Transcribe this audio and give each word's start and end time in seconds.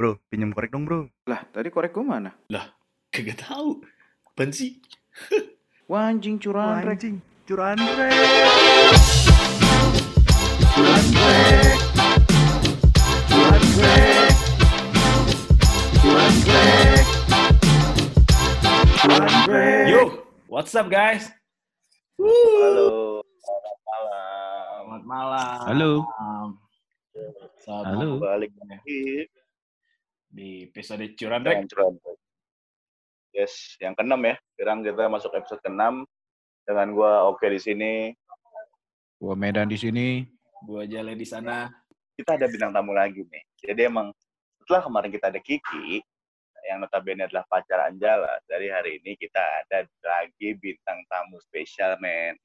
Bro, 0.00 0.16
pinjam 0.32 0.48
korek 0.56 0.72
dong 0.72 0.88
bro. 0.88 1.12
Lah, 1.28 1.44
tadi 1.52 1.68
korek 1.68 1.92
gue 1.92 2.00
mana? 2.00 2.32
Kagak 3.12 3.44
tahu. 3.44 3.84
Apaan 4.32 4.48
sih? 4.48 4.80
Wah, 5.92 6.08
anjing 6.08 6.40
curahan 6.40 6.88
rek. 6.88 6.96
Anjing, 6.96 7.20
curahan 7.44 7.76
rek. 7.76 8.12
Curahan 10.72 11.04
rek. 11.20 11.76
Curahan 13.28 13.64
rek. 13.76 14.32
Curahan 16.00 16.36
rek. 16.48 17.04
Curahan 19.04 19.36
rek. 19.52 19.84
Yo, 19.84 20.02
what's 20.48 20.72
up 20.72 20.88
guys? 20.88 21.28
Halo, 22.16 23.20
selamat 23.20 23.76
malam. 23.84 24.64
Selamat 24.64 25.02
malam. 25.04 25.60
Halo. 25.68 25.92
Selamat 27.60 27.84
Halo. 28.00 28.10
Balik 28.16 28.52
lagi 28.64 29.28
di 30.30 30.70
episode 30.70 31.02
Curan 31.18 31.42
dengan 31.42 31.66
Rek. 31.66 31.70
curan. 31.74 31.92
Yes, 33.30 33.78
yang 33.78 33.94
keenam 33.94 34.22
ya. 34.26 34.34
Sekarang 34.54 34.82
kita 34.82 35.06
masuk 35.06 35.30
episode 35.34 35.62
keenam 35.62 36.06
dengan 36.66 36.86
gua 36.94 37.26
oke 37.30 37.42
di 37.46 37.58
sini. 37.58 37.92
Gua 39.18 39.34
Medan 39.34 39.70
di 39.70 39.78
sini. 39.78 40.22
Gua 40.66 40.86
Jale 40.86 41.14
di 41.14 41.26
sana. 41.26 41.70
Kita 42.14 42.38
ada 42.38 42.46
bintang 42.50 42.74
tamu 42.74 42.94
lagi 42.94 43.22
nih. 43.22 43.44
Jadi 43.62 43.80
emang 43.86 44.10
setelah 44.62 44.82
kemarin 44.86 45.10
kita 45.10 45.30
ada 45.30 45.40
Kiki 45.40 46.02
yang 46.68 46.84
notabene 46.84 47.24
adalah 47.26 47.42
pacar 47.48 47.88
Anjala. 47.88 48.38
Dari 48.46 48.68
hari 48.68 49.00
ini 49.02 49.16
kita 49.16 49.40
ada 49.40 49.82
lagi 50.04 50.54
bintang 50.58 51.00
tamu 51.08 51.40
spesial 51.42 51.96
men. 51.98 52.36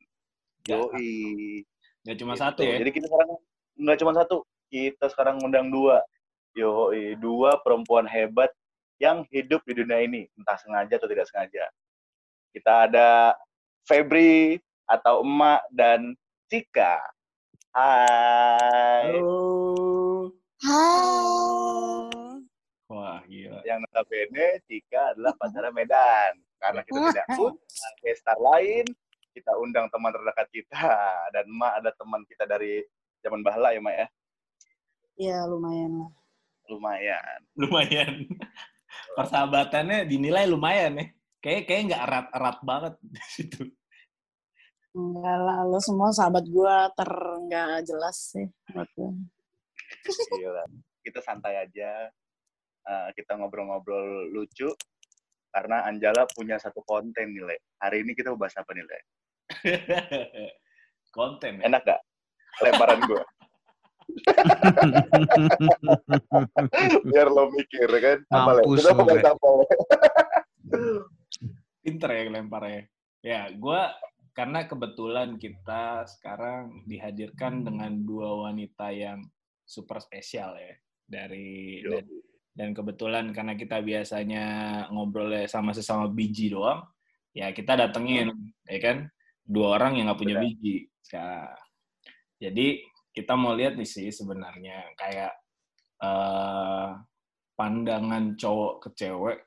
Yoi. 0.65 1.61
Gak 2.05 2.17
cuma 2.21 2.33
Gitu. 2.37 2.43
satu 2.45 2.61
ya. 2.61 2.77
Jadi 2.81 2.91
kita 2.93 3.05
sekarang 3.09 3.31
nggak 3.75 3.97
cuma 3.99 4.13
satu, 4.15 4.37
kita 4.69 5.05
sekarang 5.11 5.35
ngundang 5.41 5.67
dua. 5.69 5.99
Yo, 6.55 6.87
dua 7.19 7.59
perempuan 7.59 8.07
hebat 8.07 8.47
yang 8.95 9.27
hidup 9.27 9.59
di 9.67 9.75
dunia 9.75 9.99
ini, 10.07 10.23
entah 10.39 10.55
sengaja 10.55 10.95
atau 10.95 11.11
tidak 11.11 11.27
sengaja. 11.27 11.67
Kita 12.55 12.87
ada 12.87 13.35
Febri 13.83 14.63
atau 14.87 15.19
Emak 15.19 15.67
dan 15.75 16.15
Cika. 16.47 17.03
Hai. 17.75 19.19
Halo. 19.19 20.31
Hai. 20.63 22.39
Wah, 22.87 23.19
gila. 23.27 23.59
Yang 23.67 23.79
notabene 23.91 24.47
Cika 24.63 25.11
adalah 25.11 25.35
pacarnya 25.35 25.75
Medan. 25.75 26.39
Karena 26.63 26.87
kita 26.87 26.99
tidak 27.11 27.27
undang 27.35 27.95
gestar 27.99 28.39
lain, 28.39 28.87
kita 29.35 29.51
undang 29.59 29.91
teman 29.91 30.15
terdekat 30.15 30.47
kita. 30.55 30.87
Dan 31.35 31.51
Emak 31.51 31.83
ada 31.83 31.91
teman 31.99 32.23
kita 32.31 32.47
dari 32.47 32.79
zaman 33.19 33.43
bahla 33.43 33.75
ya, 33.75 33.83
Mak 33.83 33.95
ya. 33.99 34.07
Ya 35.19 35.37
lumayan 35.43 35.99
lah. 35.99 36.11
Lumayan. 36.69 37.39
Lumayan. 37.61 38.13
Persahabatannya 39.15 40.07
dinilai 40.07 40.47
lumayan 40.47 40.99
ya. 40.99 41.05
Kayak 41.43 41.61
kayak 41.69 41.81
nggak 41.91 42.03
erat-erat 42.09 42.57
banget 42.65 42.93
di 43.05 43.23
situ. 43.29 43.63
Enggak 44.95 45.37
lah, 45.43 45.59
lo 45.67 45.79
semua 45.83 46.09
sahabat 46.15 46.47
gua 46.47 46.87
ter 46.95 47.11
nggak 47.11 47.83
jelas 47.83 48.17
sih 48.31 48.47
buat 48.71 48.87
gua. 48.95 49.11
Gila. 50.39 50.63
Kita 51.03 51.19
santai 51.21 51.67
aja. 51.67 52.09
Eh, 52.85 53.09
kita 53.17 53.37
ngobrol-ngobrol 53.37 54.29
lucu. 54.29 54.69
Karena 55.49 55.87
Anjala 55.87 56.27
punya 56.35 56.59
satu 56.59 56.83
konten 56.83 57.31
nih, 57.31 57.43
Le. 57.47 57.57
Hari 57.79 58.03
ini 58.03 58.11
kita 58.11 58.35
bahas 58.35 58.53
apa 58.59 58.75
nih, 58.75 58.83
Le? 58.83 58.99
Konten 61.15 61.63
ya. 61.63 61.71
Enak 61.71 61.81
gak? 61.87 62.01
Lemparan 62.59 62.99
gue. 63.07 63.23
Biar 67.09 67.27
lo 67.29 67.51
mikir, 67.51 67.89
kan? 67.89 68.25
Mampus 68.31 68.85
Kita? 68.85 69.35
Pinter 71.85 72.09
ya 72.09 72.29
lemparnya. 72.29 72.89
Ya, 73.21 73.49
gua 73.53 73.93
karena 74.35 74.67
kebetulan 74.67 75.39
kita 75.39 76.03
sekarang 76.09 76.83
dihadirkan 76.83 77.63
dengan 77.63 78.03
dua 78.03 78.35
wanita 78.49 78.91
yang 78.91 79.23
super 79.63 80.03
spesial 80.03 80.59
ya 80.59 80.75
dari 81.07 81.79
Yo. 81.81 81.95
dan, 81.95 82.05
dan 82.53 82.69
kebetulan 82.75 83.31
karena 83.31 83.55
kita 83.55 83.79
biasanya 83.81 84.45
ngobrolnya 84.91 85.47
sama 85.47 85.73
sesama 85.73 86.07
biji 86.11 86.49
doang, 86.51 86.83
ya 87.33 87.51
kita 87.55 87.75
datengin, 87.77 88.33
ya 88.67 88.79
kan 88.81 89.09
dua 89.45 89.77
orang 89.77 89.97
yang 89.97 90.09
nggak 90.09 90.19
punya 90.19 90.35
Benar. 90.41 90.45
biji. 90.49 90.89
Sekarang. 91.05 91.53
Jadi 92.41 92.81
kita 93.15 93.33
mau 93.39 93.55
lihat 93.55 93.79
nih 93.79 93.87
sih 93.87 94.11
sebenarnya 94.11 94.91
kayak 94.99 95.33
eh, 96.03 96.89
pandangan 97.55 98.35
cowok 98.35 98.73
ke 98.83 98.89
cewek 98.99 99.39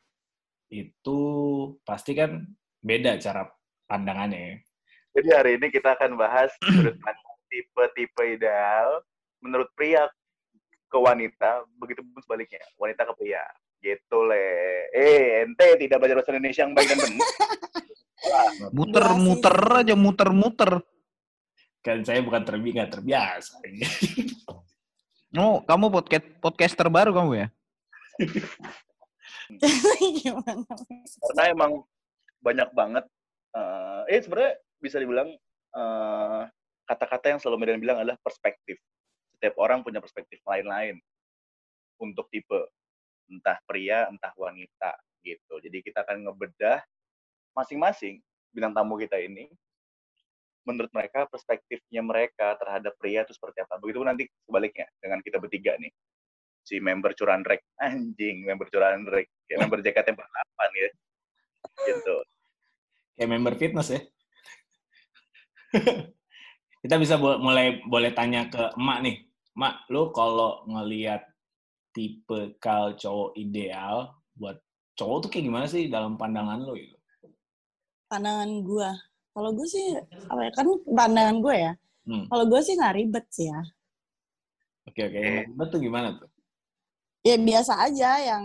itu 0.73 1.21
pasti 1.85 2.17
kan 2.17 2.45
beda 2.81 3.21
cara 3.21 3.45
pandangannya. 3.85 4.41
ya. 4.41 4.57
Jadi 5.19 5.29
hari 5.33 5.51
ini 5.61 5.67
kita 5.73 5.97
akan 5.97 6.17
bahas 6.17 6.53
sudut 6.65 6.97
pandang 7.05 7.39
tipe-tipe 7.49 8.23
ideal 8.25 9.05
menurut 9.41 9.69
pria 9.73 10.09
ke 10.89 10.99
wanita, 10.99 11.69
begitu 11.77 12.01
pun 12.01 12.21
sebaliknya, 12.25 12.65
wanita 12.81 13.05
ke 13.09 13.13
pria. 13.17 13.45
Gitu, 13.79 14.19
Le. 14.27 14.49
Eh, 14.91 15.47
ente 15.47 15.79
tidak 15.79 16.03
belajar 16.03 16.17
bahasa 16.19 16.33
Indonesia 16.35 16.63
yang 16.67 16.75
baik 16.75 16.89
dan 16.91 16.99
benar. 16.99 17.29
Muter-muter 18.75 19.57
aja, 19.79 19.95
muter-muter. 19.95 20.71
Kan 21.83 22.03
saya 22.03 22.21
bukan 22.21 22.43
terbi 22.45 22.75
nggak 22.75 22.93
terbiasa. 22.99 23.59
Oh, 25.37 25.61
kamu 25.61 25.93
podcast 25.93 26.25
podcaster 26.41 26.89
baru 26.89 27.13
kamu 27.13 27.33
ya? 27.37 27.47
Karena 31.21 31.43
emang 31.53 31.85
banyak 32.41 32.73
banget 32.73 33.05
eh 33.53 34.03
eh 34.09 34.21
sebenarnya 34.25 34.57
bisa 34.81 34.97
dibilang 34.97 35.29
eh, 35.77 36.43
kata-kata 36.89 37.37
yang 37.37 37.41
selalu 37.45 37.57
Medan 37.61 37.81
bilang 37.81 38.01
adalah 38.01 38.17
perspektif 38.25 38.81
setiap 39.37 39.55
orang 39.61 39.85
punya 39.85 40.01
perspektif 40.01 40.41
lain-lain 40.49 40.97
untuk 42.01 42.27
tipe 42.33 42.73
entah 43.29 43.61
pria 43.69 44.09
entah 44.09 44.33
wanita 44.33 44.97
gitu 45.21 45.61
jadi 45.61 45.79
kita 45.85 46.09
akan 46.09 46.25
ngebedah 46.25 46.81
masing-masing 47.53 48.25
bintang 48.51 48.73
tamu 48.73 48.97
kita 48.97 49.21
ini 49.21 49.53
menurut 50.69 50.93
mereka 50.93 51.25
perspektifnya 51.33 52.05
mereka 52.05 52.53
terhadap 52.61 52.93
pria 53.01 53.25
itu 53.25 53.33
seperti 53.33 53.65
apa 53.65 53.81
begitu 53.81 54.05
nanti 54.05 54.29
sebaliknya 54.45 54.85
dengan 55.01 55.25
kita 55.25 55.41
bertiga 55.41 55.73
nih 55.81 55.89
si 56.69 56.77
member 56.85 57.17
curan 57.17 57.41
rek 57.41 57.65
anjing 57.81 58.45
member 58.45 58.69
curan 58.69 59.09
rek 59.09 59.33
kayak 59.49 59.65
member 59.65 59.81
JKT48 59.81 60.61
ya 60.77 60.91
gitu 61.89 62.17
Kayak 63.19 63.35
member 63.35 63.59
fitness 63.59 63.91
ya. 63.91 63.99
Kita 66.87 66.95
bisa 67.03 67.19
bo- 67.19 67.43
mulai 67.43 67.83
boleh 67.83 68.15
tanya 68.15 68.47
ke 68.47 68.79
emak 68.79 68.99
nih. 69.03 69.17
Mak, 69.59 69.91
lu 69.91 70.15
kalau 70.15 70.63
ngelihat 70.71 71.27
tipe 71.91 72.55
kal 72.63 72.95
cowok 72.95 73.35
ideal 73.35 74.15
buat 74.39 74.63
cowok 74.95 75.27
tuh 75.27 75.31
kayak 75.35 75.51
gimana 75.51 75.67
sih 75.67 75.91
dalam 75.91 76.15
pandangan 76.15 76.63
lu 76.63 76.79
gitu? 76.79 76.95
Pandangan 78.07 78.51
gua. 78.63 78.95
Kalau 79.39 79.55
gue 79.55 79.69
sih, 79.71 79.95
apa 80.27 80.41
ya, 80.43 80.51
kan 80.51 80.67
pandangan 80.83 81.39
gue 81.39 81.55
ya. 81.55 81.73
Hmm. 82.11 82.27
Kalau 82.27 82.45
gue 82.51 82.61
sih 82.67 82.75
nggak 82.75 82.95
ribet 82.99 83.27
sih 83.31 83.47
ya. 83.47 83.63
Oke 84.91 85.01
oke. 85.07 85.15
Yang 85.23 85.47
ribet 85.55 85.69
tuh 85.71 85.81
gimana 85.81 86.09
tuh? 86.19 86.31
Ya 87.23 87.39
biasa 87.39 87.73
aja 87.87 88.11
yang 88.19 88.45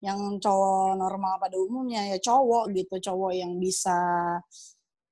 yang 0.00 0.20
cowok 0.40 0.96
normal 0.96 1.36
pada 1.36 1.60
umumnya 1.60 2.08
ya 2.08 2.16
cowok 2.16 2.72
gitu, 2.72 2.96
cowok 3.04 3.36
yang 3.36 3.60
bisa 3.60 4.00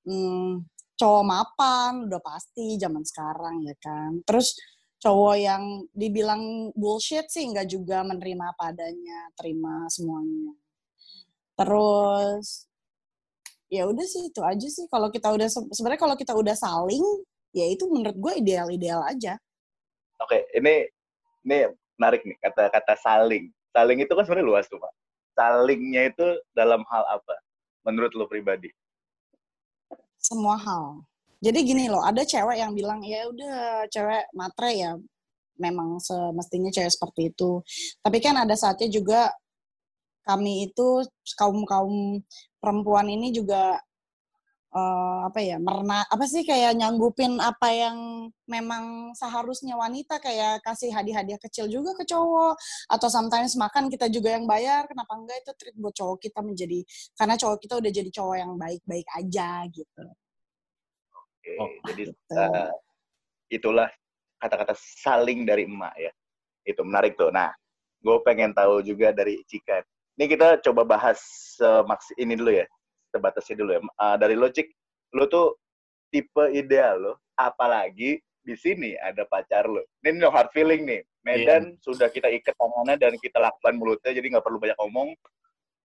hmm, 0.08 0.64
cowok 0.96 1.24
mapan 1.28 2.08
udah 2.08 2.20
pasti 2.24 2.80
zaman 2.80 3.04
sekarang 3.04 3.68
ya 3.68 3.76
kan. 3.76 4.16
Terus 4.24 4.56
cowok 4.96 5.36
yang 5.36 5.84
dibilang 5.92 6.72
bullshit 6.72 7.28
sih 7.28 7.44
nggak 7.52 7.68
juga 7.68 8.00
menerima 8.00 8.56
padanya, 8.56 9.28
terima 9.36 9.84
semuanya. 9.92 10.56
Terus 11.52 12.71
ya 13.72 13.88
udah 13.88 14.04
sih 14.04 14.28
itu 14.28 14.40
aja 14.44 14.68
sih 14.68 14.84
kalau 14.92 15.08
kita 15.08 15.32
udah 15.32 15.48
se- 15.48 15.72
sebenarnya 15.72 16.02
kalau 16.04 16.16
kita 16.20 16.36
udah 16.36 16.52
saling 16.52 17.00
ya 17.56 17.64
itu 17.72 17.88
menurut 17.88 18.16
gue 18.20 18.32
ideal-ideal 18.44 19.00
aja. 19.08 19.40
Oke, 20.20 20.44
ini 20.52 20.84
ini 21.48 21.58
menarik 21.96 22.22
nih 22.28 22.36
kata-kata 22.44 22.94
saling. 23.00 23.48
Saling 23.72 23.98
itu 24.04 24.12
kan 24.12 24.24
sebenarnya 24.28 24.48
luas 24.48 24.66
tuh, 24.68 24.76
Pak. 24.76 24.92
Salingnya 25.32 26.12
itu 26.12 26.26
dalam 26.52 26.84
hal 26.92 27.04
apa? 27.08 27.34
Menurut 27.88 28.12
lo 28.12 28.28
pribadi? 28.28 28.68
semua 30.22 30.54
hal. 30.54 31.02
Jadi 31.42 31.58
gini 31.66 31.90
loh, 31.90 32.06
ada 32.06 32.22
cewek 32.22 32.54
yang 32.62 32.70
bilang 32.78 33.02
ya 33.02 33.26
udah 33.26 33.84
cewek 33.90 34.30
matre 34.38 34.70
ya, 34.78 34.94
memang 35.58 35.98
semestinya 35.98 36.70
cewek 36.70 36.94
seperti 36.94 37.34
itu. 37.34 37.58
Tapi 37.98 38.18
kan 38.22 38.38
ada 38.38 38.54
saatnya 38.54 38.86
juga 38.86 39.34
kami 40.22 40.70
itu 40.70 41.02
kaum 41.34 41.66
kaum 41.66 42.22
perempuan 42.62 43.10
ini 43.10 43.34
juga 43.34 43.82
eh, 44.70 45.18
apa 45.26 45.40
ya 45.42 45.58
merna 45.58 46.06
apa 46.06 46.24
sih 46.30 46.46
kayak 46.46 46.78
nyanggupin 46.78 47.42
apa 47.42 47.68
yang 47.74 47.96
memang 48.46 49.10
seharusnya 49.18 49.74
wanita 49.74 50.22
kayak 50.22 50.62
kasih 50.62 50.94
hadiah-hadiah 50.94 51.42
kecil 51.42 51.66
juga 51.66 51.92
ke 51.98 52.06
cowok 52.06 52.54
atau 52.86 53.08
sometimes 53.10 53.58
makan 53.58 53.90
kita 53.90 54.06
juga 54.06 54.30
yang 54.38 54.46
bayar 54.46 54.86
kenapa 54.86 55.12
enggak 55.18 55.42
itu 55.42 55.52
treat 55.58 55.74
buat 55.74 55.92
cowok 55.92 56.22
kita 56.22 56.40
menjadi 56.40 56.80
karena 57.18 57.34
cowok 57.34 57.58
kita 57.58 57.74
udah 57.82 57.90
jadi 57.90 58.10
cowok 58.14 58.36
yang 58.38 58.52
baik-baik 58.54 59.08
aja 59.18 59.66
gitu 59.68 60.04
Oke, 61.42 61.58
Oh, 61.58 61.70
jadi 61.90 62.02
gitu. 62.06 62.38
eh, 62.38 62.70
itulah 63.50 63.90
kata-kata 64.38 64.78
saling 64.78 65.42
dari 65.42 65.66
emak 65.66 65.90
ya. 65.98 66.12
Itu 66.62 66.86
menarik 66.86 67.18
tuh. 67.18 67.34
Nah, 67.34 67.50
gue 67.98 68.16
pengen 68.22 68.54
tahu 68.54 68.78
juga 68.86 69.10
dari 69.10 69.42
Cika. 69.50 69.82
Ini 70.20 70.24
kita 70.28 70.60
coba 70.60 70.84
bahas 70.84 71.18
semaksi 71.56 72.12
ini 72.20 72.36
dulu 72.36 72.52
ya, 72.52 72.66
sebatasnya 73.12 73.56
dulu 73.56 73.70
ya. 73.76 73.80
Eh, 73.80 74.16
dari 74.20 74.34
lo 74.36 74.48
Cik, 74.52 74.68
lo 75.16 75.24
tuh 75.24 75.56
tipe 76.12 76.52
ideal 76.52 77.00
lo, 77.00 77.12
apalagi 77.40 78.20
di 78.42 78.54
sini 78.58 78.92
ada 79.00 79.24
pacar 79.24 79.64
lo. 79.64 79.80
Ini 80.04 80.20
no 80.20 80.28
hard 80.28 80.52
feeling 80.52 80.84
nih. 80.84 81.00
Medan 81.22 81.78
sudah 81.78 82.10
kita 82.10 82.26
ikat 82.28 82.58
tangannya 82.58 82.98
dan 82.98 83.14
kita 83.16 83.38
lakukan 83.38 83.78
mulutnya, 83.78 84.10
jadi 84.12 84.26
nggak 84.36 84.44
perlu 84.44 84.58
banyak 84.58 84.76
ngomong. 84.82 85.14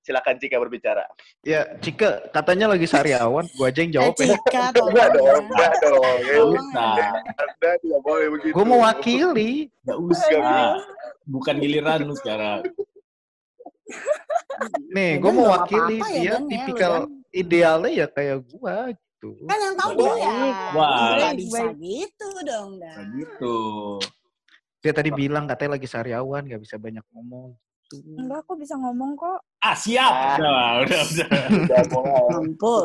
Silakan 0.02 0.40
Cika 0.40 0.56
berbicara. 0.56 1.04
Ya, 1.44 1.68
Cika 1.84 2.32
katanya 2.32 2.72
lagi 2.72 2.88
sariawan, 2.88 3.44
gua 3.60 3.68
aja 3.68 3.80
yang 3.84 3.92
eh 3.92 3.96
jawab 3.96 4.16
ya. 4.18 4.28
Cika 4.34 4.64
Enggak 4.88 5.08
dong, 5.14 5.44
enggak 5.52 5.74
dong. 5.84 6.18
Tolong 6.32 6.66
Nah. 6.72 6.96
Anda 7.38 7.72
tidak 7.84 8.02
boleh 8.08 8.28
begitu. 8.40 8.54
Gua 8.56 8.66
mewakili. 8.66 9.52
nggak 9.84 10.00
usah. 10.00 10.80
Bukan 11.28 11.56
giliran 11.60 12.08
lu 12.08 12.16
sekarang. 12.16 12.64
Nih, 14.90 15.12
Ya, 15.12 15.20
gua 15.20 15.30
Dan 15.30 15.38
mau 15.38 15.48
wakili 15.54 15.98
apa-apa 15.98 16.08
ya, 16.10 16.18
dia 16.18 16.32
Dan, 16.32 16.42
ya, 16.42 16.50
tipikal 16.52 16.94
Dan. 16.96 17.10
idealnya 17.32 17.92
ya 17.94 18.08
kayak 18.08 18.38
gua 18.48 18.76
gitu. 18.90 19.30
kan 19.44 19.58
yang 19.60 19.76
tahu 19.76 19.92
Wah. 19.96 20.14
dia 20.14 20.32
Wah. 20.72 21.34
bisa 21.34 21.62
baik. 21.64 21.76
gitu 21.78 22.28
dong 22.44 22.70
dah 22.78 22.96
Nah, 22.96 23.06
gitu. 23.14 23.56
Dia 24.80 24.94
tadi 24.94 25.10
bilang 25.10 25.46
katanya 25.46 25.74
lagi 25.74 25.86
sariawan, 25.86 26.42
nggak 26.44 26.62
bisa 26.62 26.76
banyak 26.76 27.02
ngomong. 27.12 27.58
Tuh. 27.88 28.04
Enggak, 28.14 28.44
aku 28.44 28.54
bisa 28.56 28.76
ngomong 28.76 29.16
kok. 29.16 29.40
Ah, 29.58 29.74
siap. 29.74 30.12
Ah. 30.12 30.36
Udah, 30.38 30.58
udah, 30.84 31.02
udah. 31.02 31.28
Udah 31.58 31.82
mulai, 31.90 32.24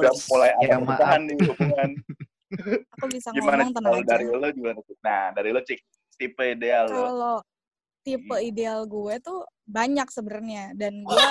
udah 0.01 0.13
mulai 0.25 0.51
ada 0.57 0.77
Ya, 1.13 1.19
nih 1.19 1.37
hubungan. 1.43 1.91
Aku 2.93 3.07
bisa 3.09 3.29
Gimana 3.31 3.61
ngomong 3.63 3.75
tenang 3.75 3.95
aja. 3.95 4.09
dari 4.09 4.25
lo 4.27 4.49
gimana? 4.49 4.79
Nah, 5.01 5.23
dari 5.33 5.49
lo 5.51 5.61
Cik, 5.61 5.81
tipe 6.17 6.45
ideal 6.49 6.85
lo. 6.87 7.03
Kalau 7.03 7.35
tipe 8.03 8.35
Hmm. 8.35 8.43
ideal 8.43 8.83
gue 8.85 9.15
tuh 9.23 9.47
banyak 9.65 10.07
sebenarnya 10.11 10.75
dan 10.75 11.03
gue 11.03 11.23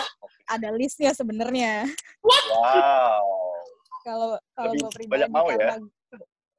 ada 0.47 0.69
listnya 0.71 1.12
sebenarnya. 1.12 1.88
Wow. 2.23 3.23
Kalau 4.01 4.29
kalau 4.56 4.71
gue 4.73 4.89
pribadi 4.95 5.12
banyak 5.27 5.29
mau 5.29 5.47
ya? 5.51 5.77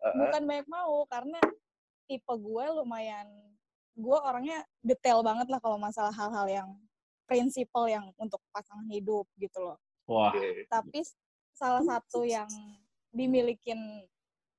Heeh. 0.02 0.18
bukan 0.18 0.42
banyak 0.44 0.66
mau 0.66 1.06
karena 1.06 1.38
tipe 2.06 2.34
gue 2.34 2.64
lumayan 2.74 3.26
gue 3.94 4.18
orangnya 4.18 4.64
detail 4.82 5.22
banget 5.22 5.46
lah 5.46 5.60
kalau 5.62 5.78
masalah 5.78 6.10
hal-hal 6.10 6.46
yang 6.48 6.68
prinsipal 7.24 7.86
yang 7.86 8.10
untuk 8.18 8.42
pasangan 8.50 8.84
hidup 8.90 9.24
gitu 9.38 9.58
loh. 9.62 9.78
Wah. 10.10 10.34
Tapi 10.66 11.06
salah 11.54 11.84
satu 11.86 12.26
yang 12.26 12.48
dimilikin 13.12 13.78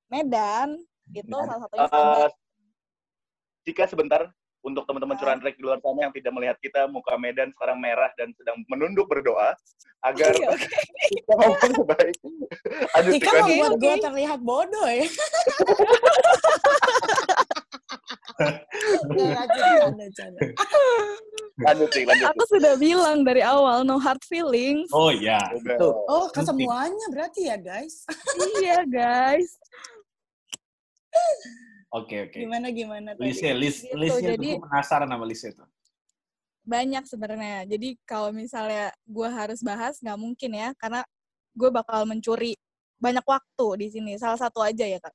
Medan 0.08 0.78
itu 1.12 1.28
salah 1.28 1.60
satunya 1.60 1.84
Eh, 1.84 1.90
sahabat. 1.92 2.32
Cika 3.64 3.84
sebentar 3.88 4.22
untuk 4.64 4.82
teman-teman 4.84 5.14
Ah. 5.14 5.20
curantrek 5.20 5.54
di 5.54 5.62
luar 5.62 5.78
sana 5.78 6.00
yang 6.02 6.14
tidak 6.14 6.32
melihat 6.32 6.56
kita, 6.58 6.88
muka 6.88 7.14
Medan 7.14 7.52
sekarang 7.52 7.78
merah 7.78 8.08
dan 8.16 8.32
sedang 8.34 8.56
menunduk 8.66 9.04
berdoa 9.06 9.52
agar 10.02 10.32
Oke, 10.32 10.44
oke. 10.46 10.68
kita 11.10 11.32
ngomong 11.32 11.72
sebaik. 11.74 12.16
Lanjut 12.90 13.12
Cik, 13.14 13.24
mau 13.24 13.32
lanjut. 13.38 13.56
buat 13.56 13.72
oke. 13.72 13.80
gue 13.80 13.94
terlihat 14.02 14.40
bodoh 14.40 14.86
ya. 14.86 15.04
Lanjut 21.64 21.88
Cik, 21.90 22.04
lanjut. 22.10 22.26
Aku 22.34 22.42
sudah 22.50 22.74
bilang 22.76 23.22
dari 23.22 23.40
awal 23.40 23.86
no 23.86 23.96
hard 23.96 24.18
feelings. 24.26 24.90
oh 24.90 25.14
ya. 25.14 25.38
Udah. 25.54 25.76
oh 26.10 26.26
ke 26.28 26.42
semuanya 26.42 27.06
berarti 27.14 27.46
ya 27.46 27.56
guys 27.56 28.02
iya 28.58 28.82
guys. 28.84 29.54
Oke, 31.94 32.26
oke. 32.26 32.38
gimana 32.42 32.74
gimana 32.74 33.08
tadi 33.14 33.30
Listnya, 33.30 33.54
list, 33.54 33.86
Gitu, 33.86 33.94
listnya 33.94 34.34
jadi- 34.34 34.50
tuh 34.50 34.58
gue 34.58 34.66
penasaran 34.66 35.06
sama 35.06 35.24
listnya 35.30 35.52
tuh. 35.54 35.68
Banyak 36.66 37.04
sebenarnya. 37.06 37.58
Jadi 37.70 37.88
kalau 38.02 38.34
misalnya 38.34 38.90
gue 39.06 39.28
harus 39.30 39.60
bahas 39.62 40.02
nggak 40.02 40.18
mungkin 40.18 40.50
ya 40.58 40.74
karena 40.74 41.06
gue 41.54 41.70
bakal 41.70 42.02
mencuri 42.02 42.58
banyak 42.98 43.22
waktu 43.22 43.66
di 43.78 43.86
sini. 43.94 44.12
Salah 44.18 44.40
satu 44.40 44.58
aja 44.58 44.82
ya 44.82 44.98
kak. 44.98 45.14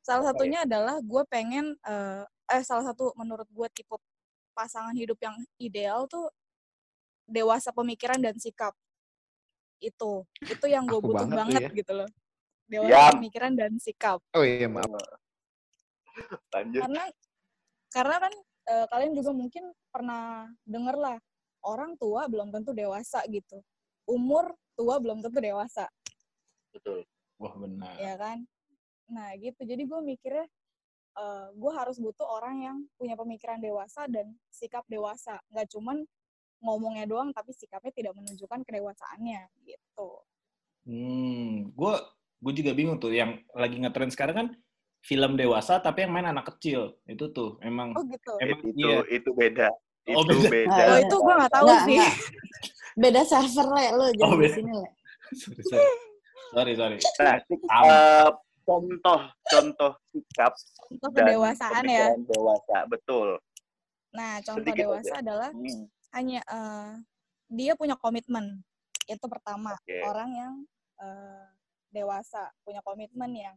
Salah 0.00 0.32
satunya 0.32 0.64
adalah 0.64 1.02
gue 1.04 1.22
pengen 1.28 1.76
eh, 1.84 2.24
eh 2.54 2.62
salah 2.64 2.86
satu 2.86 3.12
menurut 3.18 3.50
gue 3.50 3.68
tipe 3.76 3.98
pasangan 4.56 4.94
hidup 4.96 5.18
yang 5.20 5.36
ideal 5.60 6.08
tuh 6.08 6.32
dewasa 7.28 7.74
pemikiran 7.74 8.16
dan 8.22 8.38
sikap 8.40 8.72
itu 9.82 10.24
itu 10.40 10.66
yang 10.70 10.88
gue 10.88 10.96
butuh 10.96 11.28
banget 11.28 11.36
banget, 11.36 11.60
ya. 11.60 11.70
gitu 11.76 11.92
loh 11.92 12.08
dewasa 12.64 12.94
Yam. 12.96 13.12
pemikiran 13.20 13.52
dan 13.52 13.72
sikap 13.76 14.22
Oh 14.32 14.40
iya, 14.46 14.64
maaf. 14.70 14.88
Lanjut. 16.54 16.80
karena 16.82 17.04
karena 17.92 18.16
kan 18.20 18.32
eh, 18.66 18.86
kalian 18.90 19.12
juga 19.16 19.30
mungkin 19.32 19.64
pernah 19.92 20.48
denger 20.66 20.96
lah 20.96 21.16
orang 21.66 21.98
tua 21.98 22.30
belum 22.30 22.54
tentu 22.54 22.70
dewasa 22.70 23.26
gitu. 23.26 23.60
Umur 24.06 24.54
tua 24.78 25.02
belum 25.02 25.18
tentu 25.20 25.42
dewasa. 25.42 25.90
Betul. 26.70 27.02
Wah, 27.36 27.52
benar. 27.58 27.96
ya 27.98 28.14
kan? 28.16 28.46
Nah 29.10 29.34
gitu. 29.36 29.60
Jadi 29.66 29.82
gue 29.84 30.00
mikirnya 30.00 30.46
eh 31.16 31.48
gue 31.56 31.72
harus 31.72 31.96
butuh 31.96 32.28
orang 32.28 32.56
yang 32.60 32.76
punya 33.00 33.16
pemikiran 33.16 33.58
dewasa 33.58 34.06
dan 34.06 34.36
sikap 34.52 34.84
dewasa. 34.86 35.40
Nggak 35.50 35.72
cuman 35.74 36.04
ngomongnya 36.60 37.04
doang 37.04 37.32
tapi 37.32 37.52
sikapnya 37.52 37.92
tidak 37.92 38.12
menunjukkan 38.16 38.60
kedewasaannya 38.64 39.42
gitu. 39.64 40.10
Hmm, 40.86 41.74
gue 41.74 41.94
gue 42.40 42.52
juga 42.62 42.70
bingung 42.76 43.00
tuh. 43.02 43.10
Yang 43.12 43.42
lagi 43.56 43.76
ngetren 43.80 44.12
sekarang 44.12 44.36
kan 44.36 44.48
film 45.06 45.38
dewasa 45.38 45.78
tapi 45.78 46.02
yang 46.02 46.10
main 46.10 46.26
anak 46.26 46.50
kecil 46.50 46.98
itu 47.06 47.30
tuh 47.30 47.62
emang 47.62 47.94
oh 47.94 48.02
gitu 48.10 48.32
emang 48.42 48.58
itu 48.66 48.82
iya. 48.82 48.98
itu 49.06 49.30
beda. 49.30 49.68
Oh, 50.10 50.22
itu 50.22 50.34
beda. 50.50 50.50
beda. 50.50 50.82
oh 50.82 50.98
itu 50.98 51.16
gue 51.16 51.34
nggak 51.38 51.52
tahu 51.54 51.66
sih 51.86 51.98
beda 52.98 53.20
server 53.22 53.66
le 53.70 53.84
lo 53.94 54.06
jangan 54.18 54.34
Oh, 54.34 54.38
di 54.42 54.48
sini 54.50 54.72
le 54.74 54.88
sorry, 55.38 55.62
sorry. 55.62 55.86
sorry 56.54 56.72
sorry. 56.74 56.98
Nah, 57.22 57.34
eh, 57.86 58.30
contoh 58.66 59.20
contoh 59.46 59.92
sikap 60.10 60.52
dan 60.98 61.10
kedewasaan 61.14 61.82
ya 61.86 62.06
dewasa, 62.18 62.76
betul. 62.90 63.28
nah 64.10 64.42
contoh 64.42 64.62
Sedikit 64.66 64.84
dewasa 64.90 65.12
aja. 65.14 65.22
adalah 65.22 65.50
Hmm. 65.54 65.86
hanya 66.14 66.40
eh, 66.42 66.90
dia 67.46 67.72
punya 67.78 67.94
komitmen 67.94 68.58
itu 69.06 69.26
pertama 69.30 69.70
Oke. 69.78 70.02
orang 70.02 70.30
yang 70.34 70.54
eh, 70.98 71.46
dewasa 71.94 72.50
punya 72.66 72.82
komitmen 72.82 73.30
yang 73.34 73.54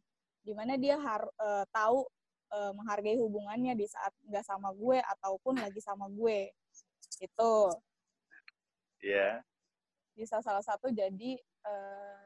di 0.49 0.57
mana 0.57 0.73
dia 0.81 0.97
harus 0.97 1.29
tahu 1.69 2.09
eh, 2.49 2.71
menghargai 2.73 3.13
hubungannya 3.21 3.77
di 3.77 3.85
saat 3.85 4.09
nggak 4.25 4.41
sama 4.41 4.73
gue 4.73 4.97
ataupun 4.97 5.61
lagi 5.61 5.77
sama 5.77 6.09
gue 6.09 6.49
itu 7.21 7.53
Iya. 8.99 9.45
bisa 10.17 10.41
salah 10.41 10.65
satu 10.65 10.89
jadi 10.89 11.37
eh, 11.39 12.25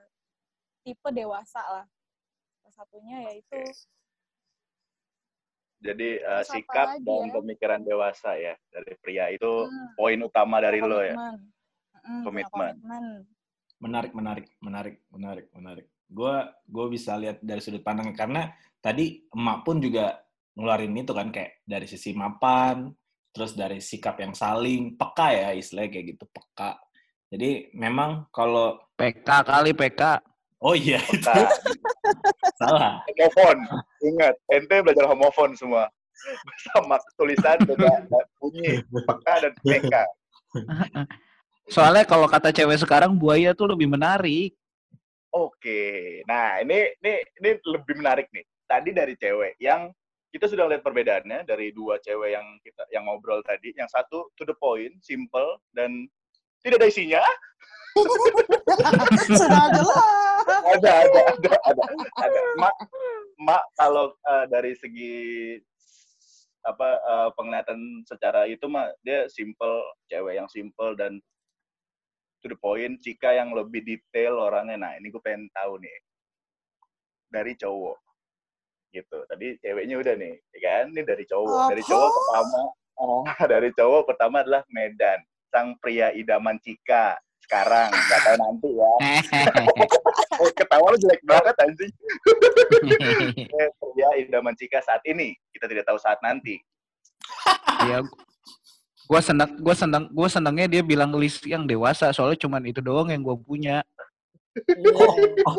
tipe 0.82 1.10
dewasa 1.12 1.60
lah 1.60 1.86
salah 2.64 2.74
satunya 2.80 3.28
yaitu 3.28 3.60
Jadi 5.84 6.16
eh, 6.16 6.24
Terus 6.24 6.48
apa 6.48 6.56
sikap 6.56 6.88
dan 7.04 7.28
ya? 7.28 7.34
pemikiran 7.36 7.82
dewasa 7.84 8.40
ya 8.40 8.56
dari 8.72 8.96
pria 9.04 9.28
itu 9.36 9.68
hmm, 9.68 10.00
poin 10.00 10.16
utama 10.24 10.64
dari 10.64 10.80
lo 10.80 11.04
ya. 11.04 11.12
komitmen. 11.12 11.36
Mm, 12.04 12.24
punya 12.24 12.24
Komitmen. 12.24 12.74
komitmen 12.80 13.06
menarik 13.84 14.12
menarik 14.16 14.48
menarik 14.64 14.96
menarik 15.12 15.46
menarik 15.52 15.88
gue 16.14 16.36
gue 16.70 16.86
bisa 16.94 17.18
lihat 17.18 17.42
dari 17.42 17.60
sudut 17.60 17.82
pandang 17.82 18.14
karena 18.14 18.54
tadi 18.80 19.26
emak 19.34 19.66
pun 19.66 19.82
juga 19.82 20.22
ngeluarin 20.54 20.94
itu 20.94 21.14
kan 21.18 21.34
kayak 21.34 21.66
dari 21.66 21.90
sisi 21.90 22.14
mapan 22.14 22.94
terus 23.34 23.58
dari 23.58 23.82
sikap 23.82 24.22
yang 24.22 24.38
saling 24.38 24.94
peka 24.94 25.34
ya 25.34 25.50
istilahnya 25.58 25.90
kayak 25.90 26.06
gitu 26.14 26.26
peka 26.30 26.78
jadi 27.34 27.74
memang 27.74 28.30
kalau 28.30 28.78
PK 28.94 29.26
kali 29.26 29.74
PK. 29.74 30.22
oh 30.64 30.78
iya 30.78 31.02
itu 31.10 31.28
salah 32.62 33.02
homofon. 33.10 33.58
Ingat, 34.06 34.36
ente 34.54 34.76
belajar 34.86 35.10
homofon 35.10 35.58
semua. 35.58 35.90
Sama 36.72 37.02
tulisan 37.18 37.58
beda 37.68 38.06
bunyi, 38.38 38.86
peka 38.86 39.34
dan 39.42 39.54
PK. 39.66 39.94
Soalnya 41.74 42.06
kalau 42.06 42.30
kata 42.30 42.54
cewek 42.54 42.80
sekarang 42.80 43.18
buaya 43.18 43.58
tuh 43.58 43.74
lebih 43.74 43.90
menarik. 43.90 44.54
Oke. 45.34 46.22
Nah, 46.30 46.62
ini 46.62 46.94
ini 47.02 47.14
ini 47.42 47.50
lebih 47.66 47.98
menarik 47.98 48.30
nih. 48.30 48.46
Tadi 48.70 48.90
dari 48.94 49.18
cewek 49.18 49.58
yang 49.58 49.90
kita 50.30 50.46
sudah 50.50 50.66
lihat 50.70 50.86
perbedaannya 50.86 51.46
dari 51.46 51.74
dua 51.74 51.98
cewek 52.02 52.38
yang 52.38 52.46
kita 52.62 52.86
yang 52.94 53.10
ngobrol 53.10 53.42
tadi. 53.42 53.74
Yang 53.74 53.98
satu 53.98 54.30
to 54.38 54.46
the 54.46 54.54
point, 54.54 54.94
simple 55.02 55.58
dan 55.74 56.06
tidak 56.64 56.80
ada 56.80 56.88
isinya 56.88 57.24
Sudah 59.30 59.70
jelas. 59.70 60.02
ada 60.74 60.92
ada 61.06 61.22
ada 61.30 61.52
ada 61.70 61.84
ada 62.26 62.40
mak 62.58 62.76
mak 63.38 63.64
kalau 63.78 64.12
eh, 64.16 64.46
dari 64.50 64.74
segi 64.74 65.16
apa 66.66 66.98
eh, 66.98 67.30
penglihatan 67.38 68.02
secara 68.08 68.50
itu 68.50 68.66
mah 68.66 68.90
dia 69.06 69.30
simple 69.30 69.84
cewek 70.10 70.40
yang 70.42 70.50
simple 70.50 70.98
dan 70.98 71.22
to 72.44 72.52
the 72.52 72.60
point 72.60 73.00
Cika 73.00 73.32
yang 73.32 73.56
lebih 73.56 73.88
detail 73.88 74.36
orangnya. 74.44 74.76
Nah 74.76 74.92
ini 75.00 75.08
gue 75.08 75.24
pengen 75.24 75.48
tahu 75.56 75.80
nih 75.80 75.96
dari 77.32 77.56
cowok. 77.56 77.98
Gitu. 78.92 79.18
Tadi 79.26 79.48
ceweknya 79.64 79.96
udah 79.98 80.14
nih 80.20 80.36
ya 80.52 80.60
kan? 80.60 80.86
Ini 80.92 81.02
dari 81.08 81.24
cowok. 81.24 81.72
Dari 81.72 81.84
cowok 81.88 82.10
pertama 82.12 82.60
oh, 83.00 83.24
dari 83.54 83.70
cowok 83.72 84.04
pertama 84.06 84.44
adalah 84.44 84.62
Medan. 84.68 85.24
Sang 85.48 85.80
pria 85.80 86.12
idaman 86.12 86.60
Cika. 86.60 87.16
Sekarang 87.44 87.92
nggak 87.92 88.22
tahu 88.24 88.36
nanti 88.40 88.70
ya. 88.72 88.92
Oh, 90.40 90.52
ketawa 90.60 90.92
lu 90.92 90.98
jelek 91.00 91.24
banget 91.24 91.56
anjing. 91.64 91.94
Eh, 93.54 93.70
pria 93.80 94.10
idaman 94.20 94.56
Cika 94.60 94.84
saat 94.84 95.00
ini. 95.08 95.32
Kita 95.56 95.72
tidak 95.72 95.88
tahu 95.88 95.96
saat 95.96 96.20
nanti. 96.20 96.60
Iya. 97.88 98.04
Gua 99.04 99.20
senang, 99.20 99.50
gua 99.60 99.76
senang, 99.76 100.04
gua 100.10 100.28
senangnya 100.28 100.68
dia 100.70 100.82
bilang 100.82 101.12
list 101.14 101.44
yang 101.44 101.68
dewasa 101.68 102.10
soalnya 102.10 102.40
cuman 102.40 102.64
itu 102.64 102.80
doang 102.80 103.12
yang 103.12 103.20
gua 103.20 103.36
punya. 103.36 103.84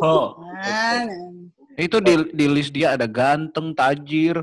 Oh, 0.01 0.41
Nah, 0.41 1.05
Itu 1.75 1.99
di, 1.99 2.15
di 2.31 2.47
list 2.47 2.71
dia 2.71 2.95
ada 2.95 3.05
ganteng, 3.05 3.75
tajir. 3.75 4.39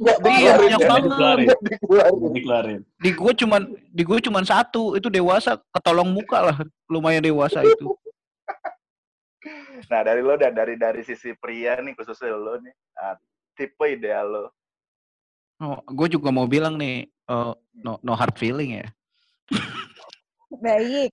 ya 0.00 0.14
Iya, 0.22 0.52
banyak 0.56 0.80
ya 0.80 0.88
banget. 0.88 1.02
dikeluarin. 1.04 1.46
nggak 1.46 1.60
dikeluarin 1.60 2.32
Dikeluarin. 2.32 2.80
Di 2.96 3.10
gua 3.12 3.32
cuman 3.36 3.62
di 3.90 4.02
gua 4.02 4.18
cuman 4.18 4.44
satu, 4.44 4.96
itu 4.96 5.12
dewasa, 5.12 5.60
ketolong 5.70 6.08
muka 6.08 6.38
lah. 6.40 6.56
Lumayan 6.88 7.20
dewasa 7.20 7.60
itu. 7.60 7.92
nah 9.88 10.04
dari 10.04 10.20
lo 10.20 10.36
dan 10.36 10.52
dari 10.52 10.76
dari 10.76 11.00
sisi 11.00 11.32
pria 11.32 11.80
nih 11.80 11.96
khususnya 11.96 12.36
lo 12.36 12.60
nih 12.60 12.70
ah, 12.94 13.16
tipe 13.56 13.80
ideal 13.88 14.28
lo 14.28 14.44
Oh, 15.60 15.76
gue 15.84 16.08
juga 16.08 16.32
mau 16.32 16.48
bilang 16.48 16.80
nih, 16.80 17.04
eh, 17.04 17.52
no, 17.84 18.00
no 18.00 18.12
hard 18.16 18.40
feeling 18.40 18.80
ya. 18.80 18.88
Baik. 20.56 21.12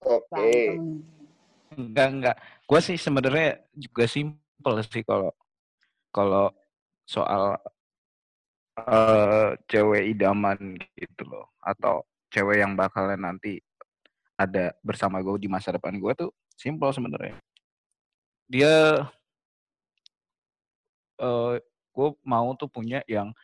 oke 0.00 0.24
berantem. 0.32 1.04
Enggak, 1.76 2.08
enggak. 2.08 2.36
Gue 2.64 2.80
sih 2.80 2.96
sebenarnya 2.96 3.60
juga 3.76 4.08
simpel 4.08 4.74
sih 4.82 5.04
kalau 5.04 5.30
kalau 6.10 6.48
soal 7.06 7.60
eh 8.80 9.50
cewek 9.68 10.16
idaman 10.16 10.80
gitu 10.96 11.22
loh, 11.28 11.52
atau 11.60 12.00
cewek 12.32 12.64
yang 12.64 12.72
bakalan 12.72 13.20
nanti 13.20 13.60
ada 14.40 14.72
bersama 14.80 15.20
gue 15.20 15.36
di 15.36 15.48
masa 15.52 15.76
depan 15.76 16.00
gue 16.00 16.12
tuh 16.16 16.32
simpel 16.56 16.88
sebenarnya. 16.90 17.36
Dia 18.48 19.04
eh 21.20 21.54
gue 21.90 22.08
mau 22.22 22.54
tuh 22.54 22.70
punya 22.70 23.04
yang 23.10 23.34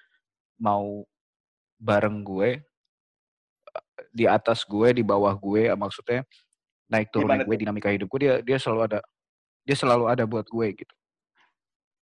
mau 0.57 1.05
bareng 1.77 2.25
gue 2.25 2.63
di 4.13 4.25
atas 4.25 4.65
gue, 4.65 4.89
di 4.97 5.05
bawah 5.05 5.33
gue, 5.37 5.69
maksudnya 5.77 6.25
naik 6.87 7.11
Gimana 7.11 7.43
gue 7.43 7.57
dinamika 7.59 7.91
hidup 7.91 8.07
gue 8.15 8.21
dia 8.23 8.35
dia 8.43 8.59
selalu 8.63 8.81
ada 8.87 9.01
dia 9.67 9.77
selalu 9.77 10.05
ada 10.07 10.23
buat 10.23 10.47
gue 10.47 10.67
gitu. 10.71 10.95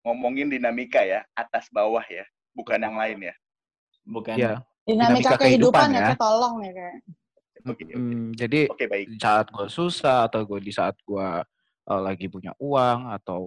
ngomongin 0.03 0.51
dinamika 0.51 1.07
ya 1.07 1.23
atas 1.39 1.71
bawah 1.71 2.03
ya 2.11 2.27
bukan 2.51 2.83
yang 2.83 2.99
lain 2.99 3.31
ya 3.31 3.35
Bukan. 4.03 4.35
Ya, 4.35 4.59
Dinamika 4.83 5.39
Dinamika 5.39 5.47
kehidupan 5.47 5.47
kehidupan 5.47 5.89
ya, 5.95 5.95
ya. 5.95 6.03
kayak 6.11 6.19
tolong 6.19 6.55
ya 6.59 6.73
kayak. 6.75 6.97
oke 7.63 7.83
oke 7.87 7.95
mm, 7.95 8.27
jadi 8.35 8.61
oke 8.67 8.85
baik 8.91 9.07
di 9.15 9.19
saat 9.23 9.47
gue 9.47 9.67
susah 9.71 10.19
atau 10.27 10.41
gue 10.43 10.59
di 10.59 10.73
saat 10.75 10.99
gue 10.99 11.29
eh, 11.87 12.01
lagi 12.03 12.27
punya 12.27 12.51
uang 12.59 13.15
atau 13.15 13.47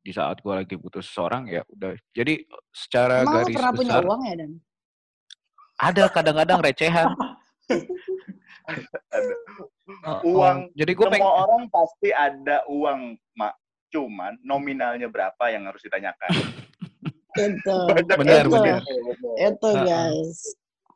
di 0.00 0.12
saat 0.16 0.40
gue 0.40 0.54
lagi 0.54 0.74
butuh 0.80 1.04
seseorang 1.04 1.48
ya 1.48 1.62
udah. 1.68 1.92
Jadi 2.16 2.44
secara 2.72 3.22
Emang 3.22 3.34
garis 3.44 3.54
pernah 3.54 3.72
punya 3.76 3.92
besar 3.92 4.04
uang 4.08 4.22
ya 4.24 4.34
Dan? 4.40 4.52
ada 5.80 6.04
kadang-kadang 6.12 6.58
recehan. 6.60 7.08
Ada. 8.68 9.34
Uang. 10.24 10.58
Jadi 10.76 10.92
gue 10.94 11.06
semua 11.06 11.14
pengen 11.14 11.26
orang 11.28 11.62
pasti 11.72 12.08
ada 12.14 12.62
uang 12.70 13.18
mak 13.34 13.54
cuman 13.90 14.38
nominalnya 14.46 15.10
berapa 15.10 15.50
yang 15.50 15.66
harus 15.66 15.82
ditanyakan 15.82 16.30
Itu. 17.38 17.76
Benar, 17.90 18.46
itu. 18.46 18.50
benar. 18.50 18.82
Itu 19.38 19.68
Heeh. 19.70 19.86
guys. 19.86 20.40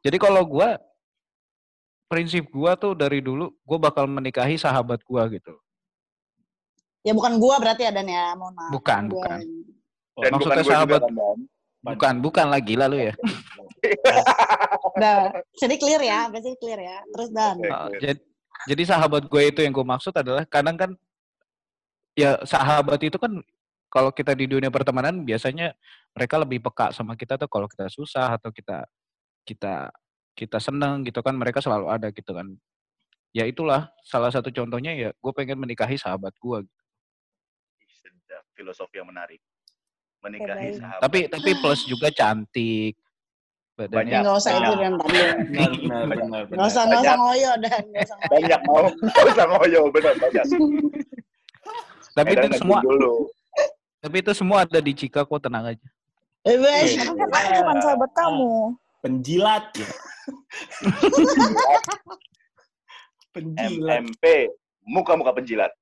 Jadi 0.02 0.16
kalau 0.18 0.42
gue 0.42 0.68
prinsip 2.10 2.44
gue 2.50 2.72
tuh 2.78 2.92
dari 2.98 3.22
dulu 3.22 3.54
gue 3.54 3.78
bakal 3.78 4.10
menikahi 4.10 4.58
sahabat 4.58 5.02
gue 5.06 5.22
gitu. 5.38 5.54
Ya 7.04 7.12
bukan 7.12 7.36
gua 7.36 7.60
berarti 7.60 7.84
ya 7.84 7.92
Dan 7.92 8.08
ya, 8.08 8.32
mohon 8.32 8.56
maaf. 8.56 8.72
Bukan, 8.72 9.02
Gua 9.12 9.14
bukan. 9.20 9.38
ini. 9.44 9.60
dan 10.14 10.30
Maksudnya 10.30 10.38
bukan 10.40 10.56
juga 10.56 10.72
sahabat- 10.72 11.02
Bang? 11.04 11.40
Bukan, 11.84 12.14
bukan 12.24 12.46
lagi 12.48 12.74
lalu 12.80 12.96
ya. 13.12 13.14
Udah, 14.96 15.16
jadi 15.60 15.74
clear 15.76 16.00
ya, 16.00 16.20
pasti 16.32 16.56
clear 16.56 16.80
ya. 16.80 16.98
Terus 17.12 17.28
Dan. 17.28 17.54
Oke, 17.60 17.68
clear. 17.68 18.00
jadi, 18.00 18.20
jadi 18.72 18.82
sahabat 18.88 19.22
gue 19.28 19.42
itu 19.44 19.60
yang 19.60 19.72
gue 19.76 19.84
maksud 19.84 20.16
adalah 20.16 20.48
kadang 20.48 20.80
kan 20.80 20.90
ya 22.16 22.40
sahabat 22.46 23.02
itu 23.04 23.18
kan 23.20 23.42
kalau 23.92 24.08
kita 24.14 24.32
di 24.32 24.48
dunia 24.48 24.72
pertemanan 24.72 25.26
biasanya 25.26 25.76
mereka 26.16 26.40
lebih 26.40 26.62
peka 26.64 26.94
sama 26.94 27.18
kita 27.18 27.36
tuh 27.36 27.50
kalau 27.50 27.68
kita 27.68 27.90
susah 27.92 28.38
atau 28.38 28.48
kita 28.54 28.86
kita 29.44 29.92
kita 30.34 30.58
seneng 30.58 31.04
gitu 31.04 31.20
kan 31.20 31.36
mereka 31.36 31.60
selalu 31.60 31.92
ada 31.92 32.08
gitu 32.08 32.32
kan. 32.32 32.48
Ya 33.34 33.44
itulah 33.44 33.90
salah 34.06 34.30
satu 34.32 34.48
contohnya 34.48 34.94
ya 34.96 35.10
gue 35.12 35.32
pengen 35.36 35.60
menikahi 35.60 36.00
sahabat 36.00 36.32
gue. 36.40 36.64
Sedap. 36.64 36.83
Filosofi 38.54 38.96
yang 39.02 39.10
menarik 39.10 39.42
menikahi 40.24 40.80
sahabat 40.80 41.04
Tapi 41.04 41.18
tapi 41.28 41.50
plus 41.60 41.84
juga 41.84 42.08
cantik. 42.08 42.96
Badannya 43.74 44.06
Banyak. 44.06 44.20
Nggak 44.22 44.36
usah 44.38 44.52
itu. 44.54 44.72
Dan 44.78 44.92
tadi. 45.02 45.18
Benar, 45.18 45.70
benar, 45.74 46.02
benar, 46.06 46.40
Nggak 46.46 46.46
benar. 46.48 46.66
usah, 46.70 46.82
nggak 46.86 47.00
usah 47.02 47.16
ngoyo 47.18 47.52
Dan. 47.58 47.84
Banyak 48.30 48.60
mau 48.64 48.76
nggak 48.86 49.24
usah 49.34 49.46
ngoyo 49.50 49.80
benar 49.90 50.14
banyak 50.22 50.44
Tapi 52.14 52.30
itu 52.38 52.46
semua 52.62 52.78
dulu 52.80 53.14
tapi 54.04 54.20
itu 54.20 54.36
semua 54.36 54.68
ada 54.68 54.84
di 54.84 54.92
Cika 54.92 55.24
kok 55.24 55.40
tenang 55.40 55.72
aja. 55.72 55.88
Eh, 56.44 56.60
weh. 56.60 56.92
Karena 56.92 57.64
kan 57.64 57.76
sahabat 57.80 58.12
kamu. 58.12 58.76
Penjilat 59.00 59.64
ya. 59.80 59.88
Penjilat. 63.32 64.04
MMP 64.04 64.24
muka-muka 64.84 65.32
penjilat 65.32 65.72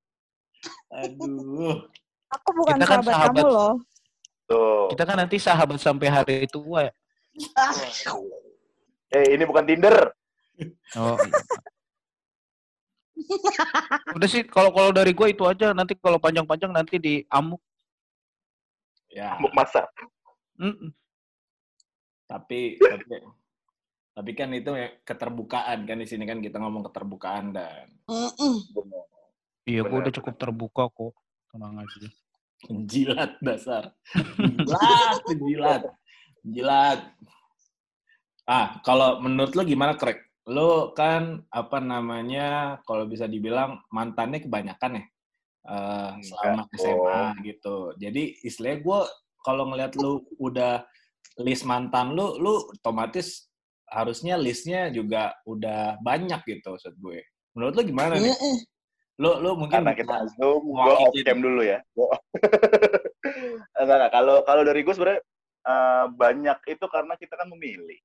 Aduh. 0.95 1.83
Aku 2.33 2.49
bukan 2.57 2.81
Kita 2.81 2.87
kan 2.89 2.99
sahabat, 3.05 3.13
sahabat. 3.13 3.37
kamu 3.37 3.53
loh. 3.53 3.73
tuh 4.49 4.89
Kita 4.93 5.03
kan 5.05 5.17
nanti 5.21 5.37
sahabat 5.37 5.79
sampai 5.81 6.09
hari 6.09 6.37
tua 6.49 6.89
ya. 6.89 6.93
Ah, 7.57 7.73
eh 9.17 9.37
ini 9.37 9.45
bukan 9.45 9.65
Tinder 9.65 10.13
Oh 10.97 11.17
iya. 11.17 11.41
Udah 14.17 14.29
sih 14.29 14.45
kalau 14.45 14.73
kalau 14.73 14.91
dari 14.93 15.13
gue 15.17 15.29
itu 15.33 15.45
aja 15.49 15.73
nanti 15.73 15.97
kalau 15.97 16.21
panjang-panjang 16.21 16.73
nanti 16.73 16.97
di 17.01 17.15
amuk. 17.33 17.61
Ya, 19.13 19.37
amuk 19.37 19.53
masa 19.53 19.85
Mm-mm. 20.57 20.89
tapi 22.25 22.81
tapi 22.81 23.21
tapi 24.17 24.31
kan 24.33 24.49
itu 24.57 24.73
ya 24.73 24.89
keterbukaan 25.05 25.85
kan 25.85 26.01
di 26.01 26.09
sini 26.09 26.25
kan 26.25 26.41
kita 26.41 26.57
ngomong 26.57 26.89
keterbukaan 26.89 27.53
dan 27.53 27.93
mm-mm. 28.09 28.55
Bener. 28.73 29.05
Iya, 29.69 29.85
gue 29.87 29.99
udah 30.01 30.15
cukup 30.17 30.35
terbuka 30.41 30.85
kok. 30.91 31.13
Tenang 31.53 31.79
aja. 31.79 32.09
Penjilat 32.67 33.39
dasar. 33.43 33.91
Penjilat, 34.13 35.19
penjilat. 35.29 35.83
Penjilat. 36.43 37.01
Ah, 38.47 38.83
kalau 38.83 39.23
menurut 39.23 39.55
lo 39.55 39.63
gimana, 39.63 39.95
Krek? 39.95 40.19
Lo 40.51 40.91
kan 40.95 41.47
apa 41.55 41.79
namanya 41.79 42.79
kalau 42.83 43.07
bisa 43.07 43.31
dibilang 43.31 43.79
mantannya 43.95 44.43
kebanyakan 44.43 44.99
ya. 44.99 45.05
eh, 45.63 46.11
selama 46.27 46.67
Enggak, 46.67 46.83
SMA 46.83 47.23
gitu. 47.47 47.77
Jadi 47.95 48.23
istilahnya 48.43 48.79
gue 48.83 49.01
kalau 49.47 49.71
ngeliat 49.71 49.95
lu 49.95 50.27
udah 50.43 50.83
list 51.39 51.63
mantan 51.63 52.19
lu, 52.19 52.35
lu 52.43 52.67
otomatis 52.75 53.47
harusnya 53.87 54.35
listnya 54.35 54.89
juga 54.91 55.37
udah 55.47 56.03
banyak 56.03 56.43
gitu 56.51 56.75
maksud 56.75 56.99
gue. 56.99 57.23
Menurut 57.55 57.79
lu 57.79 57.83
gimana 57.87 58.19
nih? 58.19 58.35
Lu 59.21 59.37
lu 59.45 59.53
mungkin 59.59 59.85
karena 59.85 59.93
kita 59.93 60.17
zoom 60.39 60.73
gue 60.73 60.95
off 60.97 61.13
cam 61.13 61.39
dulu 61.45 61.61
ya. 61.61 61.85
Enggak 63.81 64.09
kalau 64.09 64.41
kalau 64.49 64.63
dari 64.65 64.81
gue 64.81 64.95
sebenarnya 64.95 65.21
eh, 65.69 66.07
banyak 66.17 66.59
itu 66.73 66.87
karena 66.89 67.15
kita 67.21 67.35
kan 67.37 67.49
memilih. 67.53 68.01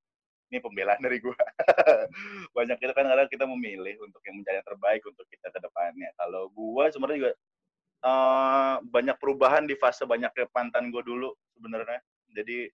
Ini 0.47 0.63
pembelaan 0.63 1.03
dari 1.03 1.19
gue 1.19 1.35
banyak 2.57 2.77
itu 2.79 2.93
kan 2.95 3.03
karena 3.03 3.27
kita 3.27 3.43
memilih 3.43 3.99
untuk 3.99 4.23
yang 4.23 4.39
mencari 4.39 4.63
yang 4.63 4.67
terbaik 4.67 5.01
untuk 5.07 5.27
kita 5.31 5.47
ke 5.51 5.59
depannya. 5.63 6.09
Kalau 6.19 6.51
gue 6.51 6.83
sebenarnya 6.91 7.19
juga 7.23 7.33
eh, 8.03 8.75
banyak 8.83 9.17
perubahan 9.19 9.63
di 9.63 9.75
fase 9.79 10.03
banyaknya 10.03 10.47
mantan 10.51 10.91
gue 10.91 11.03
dulu 11.07 11.31
sebenarnya. 11.55 12.03
Jadi 12.35 12.67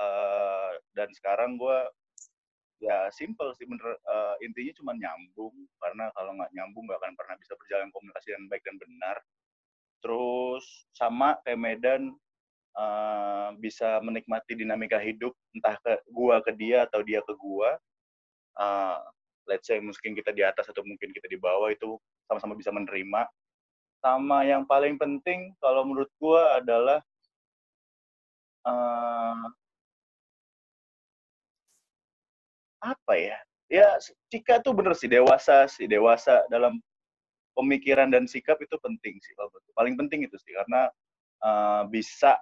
eh, 0.00 0.70
dan 0.96 1.08
sekarang 1.12 1.60
gue 1.60 1.76
ya 2.80 3.12
simple 3.12 3.52
sih 3.54 3.68
bener 3.68 3.84
eh, 3.92 4.34
intinya 4.44 4.72
cuma 4.80 4.92
nyambung. 4.96 5.54
Karena 5.78 6.08
kalau 6.16 6.32
nggak 6.34 6.52
nyambung 6.56 6.84
nggak 6.88 7.00
akan 7.04 7.14
pernah 7.14 7.36
bisa 7.36 7.52
berjalan 7.54 7.88
komunikasi 7.92 8.26
dengan 8.32 8.48
baik 8.48 8.64
dan 8.64 8.76
benar. 8.80 9.16
Terus 10.00 10.64
sama 10.96 11.36
kayak 11.44 11.60
Medan 11.60 12.02
eh, 12.76 13.48
bisa 13.60 14.00
menikmati 14.00 14.56
dinamika 14.56 14.96
hidup 14.98 15.36
entah 15.52 15.76
ke 15.84 15.92
gua 16.10 16.40
ke 16.40 16.52
dia 16.56 16.88
atau 16.88 17.04
dia 17.04 17.20
ke 17.22 17.32
gua. 17.36 17.76
Eh, 18.58 18.98
let's 19.48 19.68
say 19.68 19.78
mungkin 19.78 20.16
kita 20.16 20.32
di 20.32 20.42
atas 20.44 20.68
atau 20.72 20.82
mungkin 20.84 21.12
kita 21.12 21.28
di 21.28 21.36
bawah 21.36 21.68
itu 21.72 22.00
sama-sama 22.26 22.56
bisa 22.56 22.72
menerima. 22.72 23.28
Sama 24.00 24.48
yang 24.48 24.64
paling 24.64 24.96
penting 24.96 25.52
kalau 25.60 25.84
menurut 25.84 26.08
gua 26.16 26.56
adalah 26.60 27.04
eh, 28.64 29.59
apa 32.80 33.14
ya 33.16 33.38
ya 33.70 33.88
Cika 34.32 34.64
tuh 34.64 34.74
bener 34.74 34.96
sih 34.96 35.06
dewasa 35.06 35.68
sih 35.70 35.86
dewasa 35.86 36.42
dalam 36.50 36.80
pemikiran 37.54 38.08
dan 38.10 38.24
sikap 38.26 38.58
itu 38.58 38.74
penting 38.80 39.14
sih 39.20 39.32
kalau 39.36 39.52
paling 39.76 39.94
penting 39.94 40.26
itu 40.26 40.36
sih 40.40 40.52
karena 40.56 40.90
eh, 41.44 41.82
bisa 41.92 42.40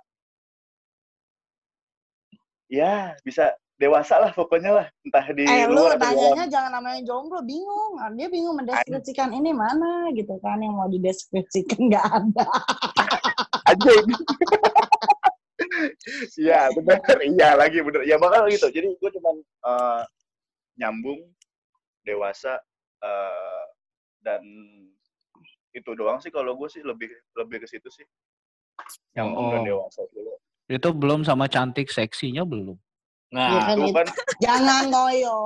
ya 2.70 3.16
bisa 3.24 3.52
dewasa 3.78 4.18
lah 4.18 4.30
pokoknya 4.34 4.70
lah 4.74 4.86
entah 5.06 5.26
di 5.30 5.46
Eh 5.46 5.64
lu 5.70 5.78
luar 5.78 5.94
di 5.94 6.02
dalam 6.02 6.34
nanyanya 6.34 6.44
jangan 6.50 6.70
namanya 6.74 7.00
jomblo, 7.06 7.38
bingung. 7.46 7.94
Ah, 8.02 8.10
Dia 8.10 8.26
bingung 8.26 8.58
mendeskripsikan 8.58 9.30
ini 9.30 9.54
mana 9.54 10.10
gitu 10.18 10.34
kan 10.42 10.58
yang 10.58 10.74
mau 10.74 10.90
dideskripsikan 10.90 11.86
nggak 11.86 12.02
ada. 12.04 12.46
anjing 13.70 14.06
Iya 16.38 16.74
bener, 16.74 17.18
iya 17.22 17.48
lagi 17.54 17.78
bener. 17.78 18.02
Ya 18.02 18.18
bakal 18.18 18.50
gitu. 18.50 18.66
Jadi 18.66 18.98
gue 18.98 19.10
cuman 19.14 19.36
eh, 19.38 20.02
nyambung, 20.78 21.20
dewasa, 22.00 22.62
eh, 22.98 23.64
dan 24.18 24.42
itu 25.70 25.90
doang 25.92 26.18
sih 26.18 26.30
kalau 26.30 26.54
gue 26.54 26.66
sih 26.66 26.80
lebih 26.80 27.10
lebih 27.34 27.62
ke 27.62 27.68
situ 27.68 27.90
sih. 27.90 28.06
Nyambung 29.12 29.52
dan 29.52 29.60
Oh. 29.60 29.66
dewasa 29.66 30.06
dulu. 30.08 30.32
Itu 30.64 30.88
belum 30.92 31.22
sama 31.22 31.46
cantik 31.46 31.88
seksinya 31.88 32.44
belum. 32.44 32.78
Nah, 33.28 33.48
Iya 33.50 33.60
kan 33.60 33.76
Itu 33.76 33.92
kan 33.92 34.06
Jangan 34.40 34.82
Toyo, 34.88 35.36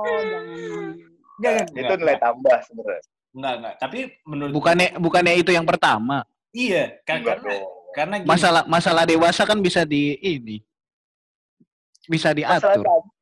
jangan. 1.41 1.65
itu 1.67 1.93
nilai 1.97 2.17
tambah 2.17 2.57
sebenarnya. 2.63 3.03
enggak, 3.33 3.53
enggak. 3.57 3.75
Tapi 3.81 3.99
menurut 4.23 4.53
Bukannya 4.53 4.87
bukannya 4.95 5.33
itu 5.35 5.51
yang 5.51 5.65
pertama. 5.65 6.21
iya, 6.53 7.01
kan, 7.03 7.19
Enggak 7.19 7.41
karena 7.41 7.49
dong. 7.59 7.71
karena 7.91 8.15
gini, 8.21 8.29
Masalah 8.29 8.63
masalah 8.65 9.03
dewasa 9.03 9.41
kan 9.43 9.57
bisa 9.57 9.81
di 9.83 10.15
ini. 10.17 10.61
Bisa 12.05 12.29
Masalah, 12.31 12.59
diatur. 12.61 12.83
can- 12.85 13.12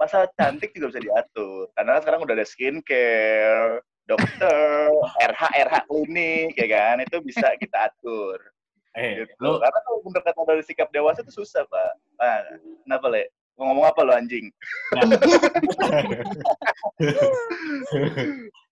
masalah 0.00 0.28
cantik 0.40 0.72
juga 0.72 0.96
bisa 0.96 1.04
diatur. 1.04 1.68
Karena 1.76 2.00
kan 2.00 2.00
sekarang 2.00 2.20
udah 2.24 2.34
ada 2.40 2.46
skincare, 2.48 3.84
dokter, 4.08 4.88
RH, 5.20 5.42
RH 5.68 5.74
klinik, 5.84 6.56
ya 6.56 6.68
kan? 6.72 7.04
Itu 7.04 7.20
bisa 7.20 7.52
kita 7.60 7.92
atur. 7.92 8.40
eh, 8.98 9.22
gitu. 9.22 9.38
lu 9.38 9.62
Karena 9.62 9.78
kalau 9.86 10.02
bener 10.02 10.22
kata 10.26 10.42
dari 10.48 10.64
sikap 10.66 10.88
dewasa 10.90 11.22
itu 11.22 11.30
susah, 11.30 11.62
Pak. 11.68 11.92
Ah, 12.18 12.42
kenapa, 12.82 13.06
Le? 13.12 13.30
Mau 13.60 13.76
ngomong 13.76 13.92
apa 13.92 14.00
lo 14.08 14.16
anjing? 14.16 14.48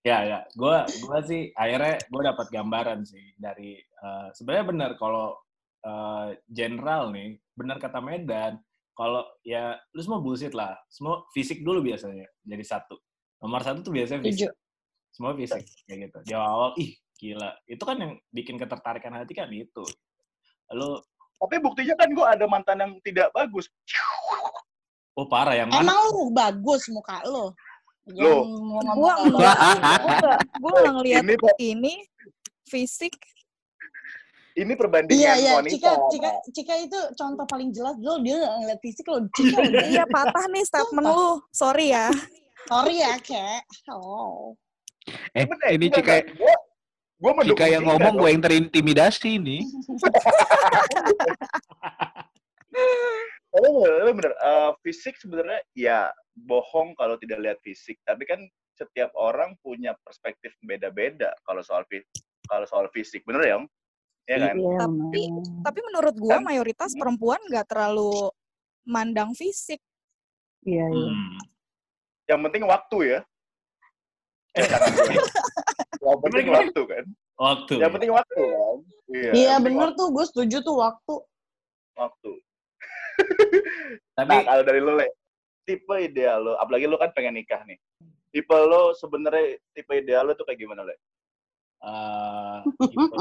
ya 0.01 0.25
ya 0.25 0.39
gua 0.57 0.89
gua 1.05 1.21
sih 1.21 1.53
akhirnya 1.53 2.01
gua 2.09 2.33
dapat 2.33 2.49
gambaran 2.49 3.05
sih 3.05 3.37
dari 3.37 3.77
eh, 3.77 4.27
sebenarnya 4.33 4.65
benar 4.65 4.91
kalau 4.97 5.37
eh, 5.85 6.41
general 6.49 7.13
nih 7.13 7.37
benar 7.53 7.77
kata 7.77 8.01
Medan 8.01 8.57
kalau 8.99 9.23
ya 9.47 9.79
lu 9.95 10.01
semua 10.03 10.19
bullshit 10.19 10.51
lah. 10.51 10.75
Semua 10.91 11.23
fisik 11.31 11.63
dulu 11.63 11.79
biasanya 11.79 12.27
jadi 12.43 12.65
satu. 12.67 12.99
Nomor 13.39 13.63
satu 13.63 13.79
tuh 13.79 13.95
biasanya 13.95 14.19
fisik. 14.27 14.51
Setuju. 14.51 14.67
semua 15.09 15.31
fisik 15.33 15.63
kayak 15.87 16.11
gitu. 16.11 16.19
Di 16.27 16.35
awal 16.35 16.75
ih 16.75 16.91
gila. 17.15 17.55
Itu 17.63 17.87
kan 17.87 17.95
yang 17.95 18.13
bikin 18.35 18.59
ketertarikan 18.59 19.15
hati 19.15 19.31
kan 19.31 19.47
itu. 19.55 19.87
Lalu 20.75 20.99
Tapi 21.39 21.55
buktinya 21.63 21.95
kan 21.95 22.11
gue 22.11 22.25
ada 22.27 22.45
mantan 22.51 22.83
yang 22.83 22.91
tidak 22.99 23.31
bagus. 23.31 23.71
oh 25.15 25.23
parah. 25.23 25.55
Yang 25.55 25.71
mana? 25.71 25.87
Emang 25.87 25.99
lu 26.11 26.35
bagus 26.35 26.83
muka 26.91 27.23
gua 28.09 29.13
enggak, 29.21 29.57
gua 30.57 30.71
enggak 30.81 30.93
ngeliat 30.97 31.23
Ini 31.23 31.35
ini 31.61 31.93
fisik 32.65 33.13
ini 34.59 34.73
perbandingan 34.75 35.19
Iya 35.19 35.33
iya, 35.39 35.51
wanita. 35.55 35.73
Cika, 35.75 35.91
Cika, 36.11 36.29
Cika 36.51 36.75
itu 36.83 36.99
contoh 37.15 37.45
paling 37.47 37.69
jelas 37.71 37.95
dulu 37.95 38.19
dia 38.21 38.37
ngeliat 38.59 38.79
fisik 38.83 39.07
lo. 39.07 39.23
Cika 39.37 39.57
udah 39.63 39.85
iya 39.87 40.03
patah 40.05 40.45
nih 40.51 40.63
statement 40.67 41.05
lu. 41.07 41.39
Sorry 41.55 41.95
ya. 41.95 42.11
sorry 42.67 43.01
ya 43.01 43.15
kek. 43.23 43.63
Oh. 43.89 44.53
Eh, 45.33 45.47
Bener, 45.47 45.69
ini 45.73 45.87
Cika 45.89 46.21
enggak. 46.21 46.37
Gua, 46.37 46.55
gua 47.17 47.31
mendukung 47.39 47.65
Cika 47.65 47.73
yang 47.73 47.83
ngomong 47.87 48.13
gue 48.19 48.29
yang 48.29 48.43
terintimidasi 48.43 49.31
nih. 49.41 49.61
Tapi 53.49 53.67
bener, 53.73 54.13
bener. 54.13 54.33
Eh, 54.37 54.71
fisik 54.85 55.17
sebenarnya 55.17 55.59
ya 55.73 55.99
bohong 56.37 56.93
kalau 56.99 57.17
tidak 57.17 57.39
lihat 57.41 57.57
fisik. 57.65 57.97
Tapi 58.05 58.27
kan 58.29 58.43
setiap 58.77 59.11
orang 59.17 59.57
punya 59.59 59.91
perspektif 60.05 60.55
beda-beda 60.63 61.33
kalau 61.43 61.59
soal 61.65 61.83
fi- 61.89 62.05
kalau 62.47 62.65
soal 62.69 62.87
fisik, 62.93 63.25
bener 63.27 63.43
ya? 63.45 63.55
Om? 63.59 63.65
Iya 64.29 64.37
kan? 64.45 64.55
Iya, 64.61 64.77
Tapi 64.77 65.21
tapi 65.65 65.79
menurut 65.89 66.15
gua 66.21 66.37
Kan- 66.37 66.45
mayoritas 66.45 66.93
perempuan 66.93 67.41
nggak 67.49 67.65
terlalu 67.65 68.29
mandang 68.85 69.33
fisik. 69.33 69.81
Iya, 70.61 70.85
iya. 70.85 71.09
Hmm. 71.09 71.37
Yang 72.29 72.39
penting 72.45 72.63
waktu 72.69 72.97
ya. 73.09 73.19
Eh. 74.53 74.61
Yang 76.05 76.19
penting 76.25 76.47
waktu 76.49 76.81
kan. 76.85 77.05
waktu 77.39 77.73
Yang 77.81 77.91
penting 77.97 78.11
waktu 78.13 78.41
kan. 78.45 78.77
Iya, 79.09 79.31
Iya 79.33 79.53
bener 79.57 79.89
tuh, 79.97 80.13
gue 80.13 80.25
setuju 80.29 80.57
tuh 80.61 80.77
waktu. 80.77 81.15
Waktu. 81.97 82.31
tapi 84.17 84.29
Nah, 84.31 84.45
kalau 84.45 84.63
dari 84.63 84.79
lo, 84.79 84.93
Le, 84.95 85.09
tipe 85.65 85.95
ideal 85.97 86.39
lo, 86.45 86.53
apalagi 86.55 86.85
lo 86.85 87.01
kan 87.01 87.09
pengen 87.11 87.35
nikah 87.35 87.65
nih. 87.65 87.75
Tipe 88.29 88.53
lo 88.53 88.93
sebenarnya 88.93 89.57
tipe 89.73 89.91
ideal 89.91 90.29
lo 90.29 90.37
tuh 90.37 90.45
kayak 90.45 90.61
gimana, 90.61 90.85
Le? 90.85 90.95
Eh, 91.79 92.59
gitu. 92.91 93.15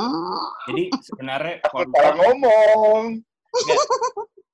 jadi 0.68 0.84
sebenarnya 1.02 1.54
kalau- 1.62 2.16
ngomong. 2.18 3.04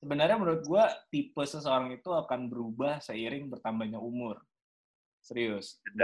sebenarnya 0.05 0.37
menurut 0.37 0.63
gua 0.69 0.85
tipe 1.09 1.41
seseorang 1.49 1.97
itu 1.97 2.13
akan 2.13 2.53
berubah 2.53 3.01
seiring 3.01 3.49
bertambahnya 3.49 3.97
umur. 3.97 4.45
Serius. 5.25 5.81
Itu? 5.89 5.97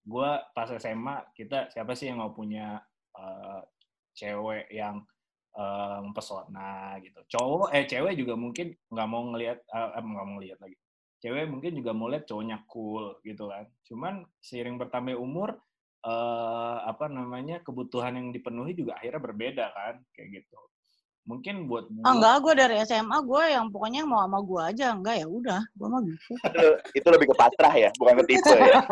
gua 0.00 0.42
pas 0.56 0.66
SMA 0.74 1.22
kita 1.36 1.70
siapa 1.70 1.92
sih 1.94 2.10
yang 2.10 2.18
mau 2.18 2.34
punya 2.34 2.82
eh, 3.14 3.60
cewek 4.16 4.66
yang 4.74 5.06
eh, 5.54 5.98
mempesona 6.02 6.98
gitu. 7.04 7.20
Cowok 7.38 7.70
eh 7.70 7.86
cewek 7.86 8.18
juga 8.18 8.34
mungkin 8.34 8.74
nggak 8.90 9.08
mau 9.08 9.22
ngelihat 9.30 9.58
eh, 9.62 9.88
nggak 10.02 10.26
mau 10.26 10.34
ngelihat 10.40 10.58
lagi. 10.58 10.76
Cewek 11.20 11.52
mungkin 11.52 11.76
juga 11.76 11.92
mau 11.92 12.08
lihat 12.08 12.24
cowoknya 12.26 12.64
cool 12.66 13.20
gitu 13.22 13.46
kan. 13.46 13.68
Cuman 13.86 14.14
seiring 14.40 14.80
bertambah 14.80 15.14
umur 15.20 15.54
eh, 16.00 16.76
apa 16.84 17.04
namanya 17.06 17.60
kebutuhan 17.60 18.16
yang 18.16 18.28
dipenuhi 18.30 18.72
juga 18.72 18.96
akhirnya 18.96 19.20
berbeda 19.20 19.64
kan 19.70 19.94
kayak 20.12 20.40
gitu. 20.40 20.56
Mungkin 21.28 21.68
buat 21.68 21.84
Oh 21.86 21.94
gua- 21.94 22.10
enggak, 22.16 22.36
gue 22.40 22.52
dari 22.56 22.76
SMA 22.82 23.18
gue 23.22 23.44
yang 23.52 23.68
pokoknya 23.68 24.02
mau 24.02 24.24
sama 24.24 24.40
gue 24.40 24.60
aja. 24.64 24.86
Enggak 24.96 25.20
ya 25.20 25.26
udah, 25.28 25.60
gue 25.62 25.86
mah 25.86 26.00
gitu. 26.02 26.32
Itu, 26.40 26.66
itu 26.96 27.08
lebih 27.12 27.26
ke 27.30 27.36
pasrah 27.36 27.74
ya, 27.76 27.90
bukan 28.00 28.14
ke 28.18 28.34
tipe 28.34 28.56
ya. 28.56 28.76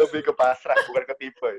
lebih 0.00 0.20
ke 0.24 0.32
pasrah, 0.32 0.76
bukan 0.88 1.02
ke 1.04 1.14
tipe. 1.20 1.50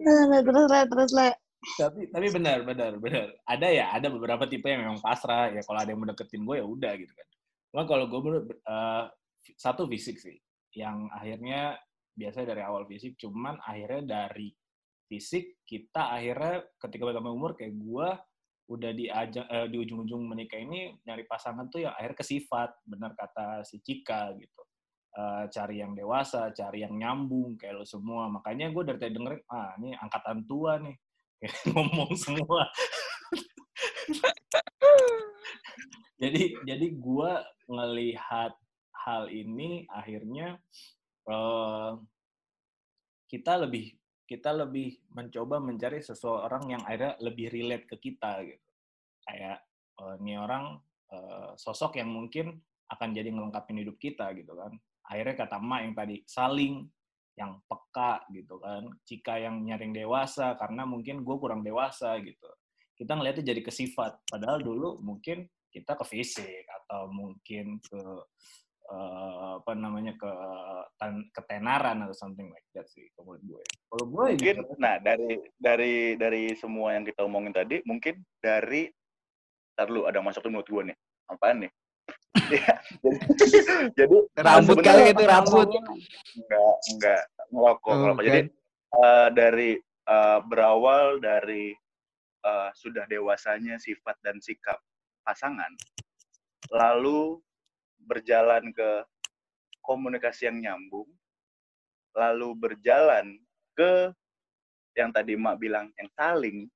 Nah, 0.00 0.40
terus 0.44 0.66
le, 0.68 0.80
terus 0.86 1.10
le. 1.12 1.28
tapi 1.76 2.08
tapi 2.08 2.32
benar 2.32 2.64
benar 2.64 2.96
benar 2.96 3.36
ada 3.44 3.68
ya 3.68 3.92
ada 3.92 4.08
beberapa 4.08 4.48
tipe 4.48 4.64
yang 4.64 4.80
memang 4.80 4.96
pasrah 4.96 5.52
ya 5.52 5.60
kalau 5.60 5.76
ada 5.76 5.92
yang 5.92 6.00
mendeketin 6.00 6.40
gue 6.40 6.56
ya 6.56 6.64
udah 6.64 6.92
gitu 6.96 7.12
kan 7.12 7.26
cuma 7.68 7.82
kalau 7.84 8.08
gue 8.08 8.16
menurut 8.16 8.44
eh, 8.48 9.04
satu 9.60 9.84
fisik 9.84 10.16
sih 10.16 10.40
yang 10.76 11.10
akhirnya 11.10 11.78
biasanya 12.14 12.54
dari 12.54 12.62
awal 12.62 12.84
fisik 12.86 13.16
cuman 13.18 13.58
akhirnya 13.64 14.26
dari 14.26 14.50
fisik 15.10 15.66
kita 15.66 16.14
akhirnya 16.14 16.62
ketika 16.78 17.02
bertambah 17.10 17.32
umur 17.34 17.52
kayak 17.58 17.74
gue 17.74 18.08
udah 18.70 18.90
di 18.94 19.10
eh, 19.10 19.66
di 19.66 19.76
ujung-ujung 19.82 20.30
menikah 20.30 20.62
ini 20.62 20.94
nyari 21.02 21.26
pasangan 21.26 21.66
tuh 21.66 21.82
yang 21.82 21.94
akhirnya 21.98 22.18
ke 22.22 22.26
sifat 22.26 22.70
benar 22.86 23.18
kata 23.18 23.66
si 23.66 23.82
Cika 23.82 24.30
gitu. 24.38 24.62
Eh, 25.10 25.44
cari 25.50 25.82
yang 25.82 25.98
dewasa 25.98 26.54
cari 26.54 26.86
yang 26.86 26.94
nyambung 26.94 27.58
kayak 27.58 27.82
lo 27.82 27.86
semua. 27.86 28.30
Makanya 28.30 28.70
gue 28.70 28.82
dari 28.86 28.98
tadi 29.02 29.18
dengerin 29.18 29.42
ah 29.50 29.74
ini 29.82 29.90
angkatan 29.98 30.46
tua 30.46 30.78
nih. 30.78 30.94
Kayak 31.42 31.58
ngomong 31.74 32.14
semua. 32.14 32.62
jadi 36.22 36.42
jadi 36.62 36.86
gua 36.94 37.42
ngelihat 37.66 38.54
hal 39.06 39.32
ini 39.32 39.88
akhirnya 39.88 40.60
eh, 41.28 41.92
kita 43.30 43.52
lebih 43.62 43.94
kita 44.30 44.54
lebih 44.54 44.94
mencoba 45.10 45.58
mencari 45.58 45.98
seseorang 45.98 46.70
yang 46.70 46.82
akhirnya 46.86 47.18
lebih 47.18 47.50
relate 47.50 47.86
ke 47.90 47.96
kita 47.98 48.46
gitu. 48.46 48.68
Kayak 49.26 49.58
eh, 49.98 50.14
ini 50.22 50.34
orang 50.38 50.78
eh, 51.10 51.50
sosok 51.58 51.98
yang 51.98 52.10
mungkin 52.14 52.58
akan 52.90 53.08
jadi 53.14 53.30
ngelengkapin 53.30 53.82
hidup 53.82 53.96
kita 53.98 54.34
gitu 54.34 54.54
kan. 54.54 54.74
Akhirnya 55.10 55.34
kata 55.34 55.58
emak 55.58 55.80
yang 55.82 55.94
tadi 55.94 56.16
saling 56.26 56.74
yang 57.38 57.58
peka 57.66 58.26
gitu 58.30 58.58
kan. 58.58 58.86
Jika 59.06 59.38
yang 59.38 59.62
nyaring 59.64 59.94
dewasa 59.94 60.54
karena 60.58 60.86
mungkin 60.86 61.22
gue 61.22 61.36
kurang 61.38 61.62
dewasa 61.62 62.18
gitu. 62.22 62.50
Kita 62.94 63.16
ngeliatnya 63.16 63.54
jadi 63.54 63.62
ke 63.64 63.72
sifat. 63.72 64.28
Padahal 64.28 64.60
dulu 64.60 65.00
mungkin 65.00 65.48
kita 65.70 65.94
ke 65.94 66.04
fisik 66.04 66.66
atau 66.66 67.08
mungkin 67.08 67.78
ke 67.80 68.02
eh, 68.90 69.30
apa 69.56 69.72
namanya 69.72 70.12
ke 70.14 70.30
tan- 70.96 71.30
ketenaran 71.30 72.02
atau 72.02 72.16
something 72.16 72.50
like 72.50 72.66
that 72.70 72.86
sih 72.86 73.06
kalau 73.14 73.34
menurut 73.34 73.42
gue. 73.46 73.62
Kalau 73.86 74.04
gue 74.06 74.24
ya 74.24 74.30
mungkin 74.34 74.56
gitu. 74.60 74.72
nah 74.76 74.94
dari 74.98 75.30
dari 75.56 75.94
dari 76.14 76.42
semua 76.54 76.94
yang 76.94 77.04
kita 77.04 77.22
omongin 77.22 77.54
tadi 77.54 77.78
mungkin 77.82 78.18
dari 78.38 78.90
ntar 79.72 79.88
lu 79.88 80.04
ada 80.04 80.18
yang 80.18 80.26
masuk 80.26 80.42
tuh 80.42 80.50
menurut 80.50 80.66
gue 80.66 80.82
nih 80.90 80.96
apaan 81.26 81.58
nih 81.64 81.72
Ya, 82.50 82.74
jadi 83.30 83.58
jadi 83.94 84.16
Rambut 84.42 84.74
sebenarnya 84.78 84.90
kali 84.92 85.12
itu 85.14 85.24
rambut. 85.24 85.68
enggak 86.34 86.74
enggak 86.90 87.22
ngerokok 87.48 87.94
Oh, 87.94 88.14
jadi 88.18 88.40
eh, 88.90 89.28
dari 89.30 89.70
eh, 90.04 90.38
berawal 90.44 91.18
dari 91.18 91.70
eh, 92.42 92.70
sudah 92.74 93.06
dewasanya 93.06 93.78
sifat 93.78 94.18
dan 94.20 94.42
sikap 94.42 94.78
pasangan 95.22 95.70
lalu 96.68 97.38
berjalan 98.10 98.74
ke 98.74 99.06
komunikasi 99.86 100.50
yang 100.50 100.58
nyambung 100.58 101.06
lalu 102.18 102.58
berjalan 102.58 103.38
ke 103.78 104.10
yang 104.98 105.14
tadi 105.14 105.38
Mak 105.38 105.62
bilang 105.62 105.94
yang 105.94 106.10
saling 106.18 106.66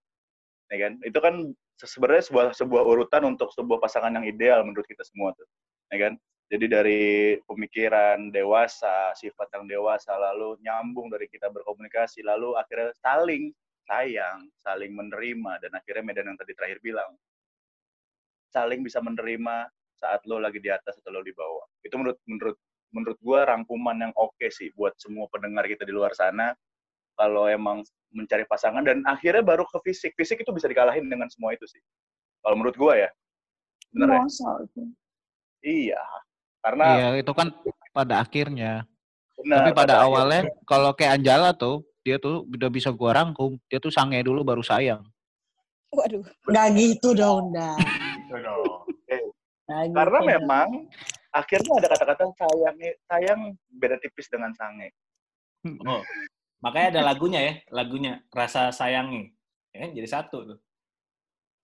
ya 0.70 0.86
kan? 0.86 0.92
Itu 1.02 1.18
kan 1.18 1.50
se- 1.74 1.90
sebenarnya 1.90 2.24
sebuah 2.30 2.46
sebuah 2.54 2.82
urutan 2.86 3.26
untuk 3.26 3.50
sebuah 3.50 3.82
pasangan 3.82 4.14
yang 4.14 4.26
ideal 4.26 4.62
menurut 4.62 4.86
kita 4.86 5.02
semua 5.02 5.34
tuh 5.34 5.46
ya 5.90 6.08
kan? 6.08 6.14
Jadi 6.44 6.66
dari 6.70 7.02
pemikiran 7.50 8.30
dewasa 8.30 9.10
sifat 9.18 9.48
yang 9.58 9.64
dewasa 9.66 10.14
lalu 10.14 10.54
nyambung 10.62 11.10
dari 11.10 11.26
kita 11.26 11.50
berkomunikasi 11.50 12.22
lalu 12.22 12.54
akhirnya 12.54 12.94
saling 13.02 13.50
sayang 13.84 14.48
saling 14.64 14.92
menerima 14.96 15.60
dan 15.60 15.72
akhirnya 15.76 16.04
Medan 16.04 16.30
yang 16.32 16.38
tadi 16.38 16.52
terakhir 16.56 16.78
bilang 16.80 17.10
saling 18.54 18.80
bisa 18.86 19.02
menerima 19.02 19.68
saat 20.04 20.20
lo 20.28 20.36
lagi 20.36 20.60
di 20.60 20.68
atas 20.68 21.00
atau 21.00 21.08
lo 21.16 21.24
di 21.24 21.32
bawah 21.32 21.64
itu 21.80 21.96
menurut 21.96 22.20
menurut 22.28 22.56
menurut 22.92 23.18
gua 23.24 23.48
rangkuman 23.48 23.96
yang 23.96 24.12
oke 24.20 24.46
sih 24.52 24.68
buat 24.76 24.92
semua 25.00 25.24
pendengar 25.32 25.64
kita 25.64 25.88
di 25.88 25.96
luar 25.96 26.12
sana 26.12 26.52
kalau 27.16 27.48
emang 27.48 27.80
mencari 28.12 28.44
pasangan 28.44 28.84
dan 28.84 29.00
akhirnya 29.08 29.40
baru 29.40 29.64
ke 29.64 29.80
fisik 29.88 30.12
fisik 30.12 30.44
itu 30.44 30.52
bisa 30.52 30.68
dikalahin 30.68 31.08
dengan 31.08 31.26
semua 31.32 31.56
itu 31.56 31.64
sih 31.64 31.80
kalau 32.44 32.60
menurut 32.60 32.76
gua 32.76 33.00
ya 33.00 33.10
bener 33.96 34.20
ya 34.20 34.22
itu. 34.60 34.82
iya 35.64 36.02
karena 36.64 36.84
Iya, 36.96 37.08
itu 37.20 37.32
kan 37.36 37.48
pada 37.92 38.24
akhirnya. 38.24 38.72
benar 39.36 39.68
Tapi 39.68 39.70
pada 39.76 39.94
akhirnya. 40.00 40.08
awalnya 40.08 40.40
kalau 40.64 40.90
kayak 40.96 41.20
Anjala 41.20 41.52
tuh, 41.52 41.84
dia 42.00 42.16
tuh 42.16 42.48
udah 42.48 42.72
bisa 42.72 42.88
gua 42.88 43.20
rangkum. 43.20 43.60
Dia 43.68 43.76
tuh 43.78 43.92
sange 43.92 44.16
dulu 44.24 44.40
baru 44.40 44.64
sayang. 44.64 45.04
Waduh. 45.92 46.24
Nggak 46.48 46.68
gitu 46.80 47.12
dong, 47.12 47.52
dah. 47.52 47.76
Gitu 47.76 48.36
dong. 48.40 48.73
Nggak 49.64 49.82
gitu 49.88 49.96
karena 49.96 50.18
dong. 50.20 50.28
memang 50.28 50.68
akhirnya 51.32 51.72
ada 51.80 51.88
kata-kata 51.90 52.24
sayang 52.36 52.76
sayang 53.08 53.40
beda 53.72 53.96
tipis 53.98 54.28
dengan 54.28 54.52
sange 54.52 54.92
Oh, 55.64 56.04
makanya 56.60 57.00
ada 57.00 57.02
lagunya 57.08 57.40
ya, 57.40 57.52
lagunya 57.72 58.20
rasa 58.28 58.68
sayangi. 58.68 59.32
Ya, 59.72 59.88
kan? 59.88 59.90
jadi 59.96 60.08
satu 60.08 60.38
tuh. 60.44 60.58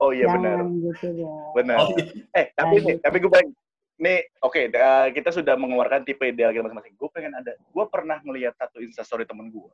oh 0.00 0.10
iya 0.16 0.24
benar 0.32 0.64
gitu 0.80 1.06
dong. 1.12 1.52
benar 1.52 1.76
Oh, 1.84 1.92
iya. 1.92 2.24
eh 2.32 2.46
tapi 2.56 2.80
Nah, 2.80 2.84
nih 2.88 2.96
tapi 3.04 3.16
gue 3.20 3.28
pengen 3.28 3.52
nih 4.00 4.18
oke 4.40 4.60
da- 4.72 5.12
kita 5.12 5.28
sudah 5.28 5.54
mengeluarkan 5.60 6.08
tipe 6.08 6.24
ideal 6.24 6.56
kita 6.56 6.64
masing-masing 6.64 6.96
gue 6.96 7.08
pengen 7.12 7.36
ada 7.36 7.52
gue 7.52 7.84
pernah 7.92 8.16
melihat 8.24 8.56
satu 8.56 8.80
instastory 8.80 9.28
temen 9.28 9.52
gue 9.52 9.70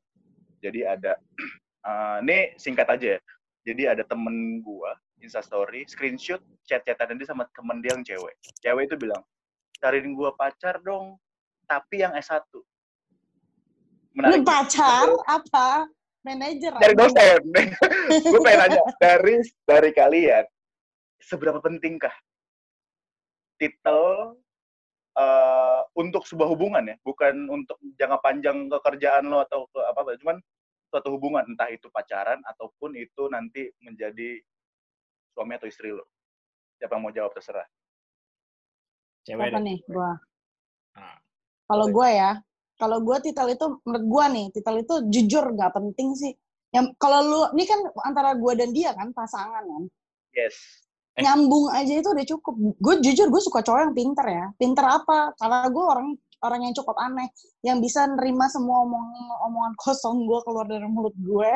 jadi 0.58 0.98
ada 0.98 1.14
eh, 1.86 2.16
ini 2.26 2.38
singkat 2.58 2.90
aja 2.90 3.06
ya 3.16 3.20
jadi 3.66 3.98
ada 3.98 4.06
temen 4.06 4.62
gue 4.62 4.90
instastory 5.18 5.82
screenshot 5.90 6.38
chat-chatan 6.62 7.18
dia 7.18 7.26
sama 7.26 7.50
temen 7.50 7.82
dia 7.82 7.98
yang 7.98 8.06
cewek. 8.06 8.34
Cewek 8.62 8.86
itu 8.86 8.96
bilang 8.96 9.26
cariin 9.82 10.14
gue 10.14 10.30
pacar 10.38 10.78
dong 10.86 11.18
tapi 11.66 12.06
yang 12.06 12.14
S1 12.14 12.46
Lu 12.54 12.62
menarik. 14.16 14.46
Pacar? 14.48 15.06
Apa? 15.28 15.90
Manajer. 16.24 16.72
dari 16.82 16.94
dosen. 16.98 17.40
Gue 18.32 18.40
pengen 18.42 18.58
nanya 18.66 18.82
dari 18.98 19.38
dari 19.62 19.90
kalian 19.94 20.42
seberapa 21.22 21.62
pentingkah 21.62 22.10
titel 23.62 24.34
eh, 25.14 25.80
untuk 25.94 26.26
sebuah 26.26 26.50
hubungan 26.50 26.82
ya? 26.82 26.96
Bukan 27.06 27.46
untuk 27.46 27.78
jangka 27.94 28.18
panjang 28.24 28.66
kekerjaan 28.66 29.30
lo 29.30 29.46
atau 29.46 29.70
ke 29.70 29.78
apa 29.86 30.02
apa 30.02 30.18
cuman 30.18 30.36
suatu 30.90 31.08
hubungan 31.14 31.44
entah 31.46 31.68
itu 31.70 31.90
pacaran 31.90 32.40
ataupun 32.46 32.94
itu 32.94 33.26
nanti 33.28 33.70
menjadi 33.82 34.38
suami 35.34 35.58
atau 35.58 35.68
istri 35.68 35.90
lo 35.92 36.06
siapa 36.76 36.96
yang 36.96 37.02
mau 37.04 37.14
jawab 37.14 37.32
terserah 37.34 37.66
Cewek 39.26 39.50
Apa 39.50 39.58
nih 39.58 39.78
gua? 39.90 40.14
Nah, 40.94 41.18
Kalau 41.66 41.86
gua 41.90 42.08
ya, 42.14 42.30
kalau 42.78 43.02
gua 43.02 43.18
titel 43.18 43.50
itu 43.50 43.66
menurut 43.82 44.04
gua 44.06 44.24
nih, 44.30 44.46
titel 44.54 44.86
itu 44.86 44.94
jujur 45.10 45.44
nggak 45.50 45.74
penting 45.74 46.14
sih. 46.14 46.32
Yang 46.70 46.94
kalau 47.02 47.20
lu 47.26 47.40
ini 47.58 47.66
kan 47.66 47.80
antara 48.06 48.38
gua 48.38 48.54
dan 48.54 48.70
dia 48.70 48.94
kan 48.94 49.10
pasangan 49.10 49.66
kan. 49.66 49.84
yes. 50.30 50.86
Nyambung 51.16 51.72
aja 51.72 51.96
itu 51.96 52.12
udah 52.12 52.26
cukup. 52.28 52.54
Gue 52.76 53.00
jujur 53.00 53.32
gue 53.32 53.40
suka 53.40 53.64
cowok 53.64 53.88
yang 53.88 53.96
pinter 53.96 54.26
ya. 54.28 54.46
Pinter 54.60 54.84
apa? 54.84 55.32
Karena 55.40 55.64
gue 55.72 55.80
orang 55.80 56.12
orang 56.44 56.60
yang 56.68 56.74
cukup 56.76 56.96
aneh 57.00 57.28
yang 57.64 57.78
bisa 57.80 58.04
nerima 58.08 58.50
semua 58.52 58.84
omongan 58.84 59.14
omongan 59.48 59.74
kosong 59.82 60.26
gue 60.26 60.40
keluar 60.44 60.66
dari 60.68 60.86
mulut 60.88 61.16
gue 61.16 61.52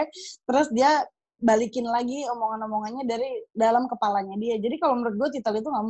terus 0.49 0.69
dia 0.73 1.05
balikin 1.41 1.89
lagi 1.89 2.29
omongan-omongannya 2.29 3.09
dari 3.09 3.45
dalam 3.57 3.89
kepalanya 3.89 4.37
dia 4.37 4.61
jadi 4.61 4.77
kalau 4.77 5.01
menurut 5.01 5.17
gue 5.17 5.41
titel 5.41 5.57
itu 5.57 5.69
nggak 5.73 5.87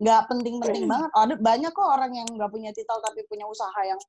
nggak 0.00 0.20
penting-penting 0.26 0.84
banget 0.88 1.10
ada 1.12 1.34
banyak 1.38 1.72
kok 1.76 1.86
orang 1.86 2.12
yang 2.16 2.28
nggak 2.28 2.50
punya 2.50 2.72
titel 2.72 2.98
tapi 3.04 3.20
punya 3.28 3.44
usaha 3.44 3.80
yang 3.84 4.00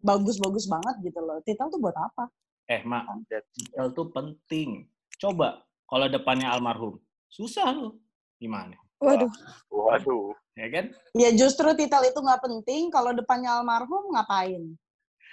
bagus-bagus 0.00 0.66
banget 0.66 0.96
gitu 1.04 1.20
loh 1.20 1.38
titel 1.44 1.68
tuh 1.68 1.78
buat 1.78 1.94
apa 1.94 2.32
eh, 2.68 2.84
Mak, 2.84 3.04
That's- 3.26 3.48
titel 3.56 3.86
tuh 3.96 4.08
penting. 4.12 4.86
Coba 5.16 5.64
kalau 5.88 6.06
depannya 6.06 6.52
almarhum, 6.52 7.00
susah 7.32 7.72
lu. 7.72 7.96
Gimana? 8.38 8.76
Waduh. 8.98 9.30
waduh 9.70 10.34
Ya 10.58 10.66
kan? 10.74 10.90
ya 11.14 11.30
justru 11.38 11.70
titel 11.78 12.02
itu 12.02 12.18
nggak 12.18 12.42
penting 12.42 12.90
kalau 12.90 13.14
depannya 13.14 13.62
almarhum 13.62 14.10
ngapain 14.10 14.74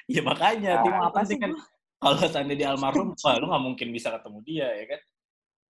Ya 0.06 0.21
makanya, 0.21 0.86
Ngomong 0.86 0.86
titel 0.86 1.06
apa 1.10 1.19
sih 1.25 1.38
kan. 1.41 1.51
Kalau 1.97 2.17
seandainya 2.21 2.60
di 2.62 2.65
almarhum, 2.69 3.17
wah 3.25 3.36
lu 3.41 3.49
nggak 3.49 3.63
mungkin 3.65 3.88
bisa 3.89 4.13
ketemu 4.13 4.38
dia, 4.45 4.67
ya 4.69 4.86
kan? 4.86 5.01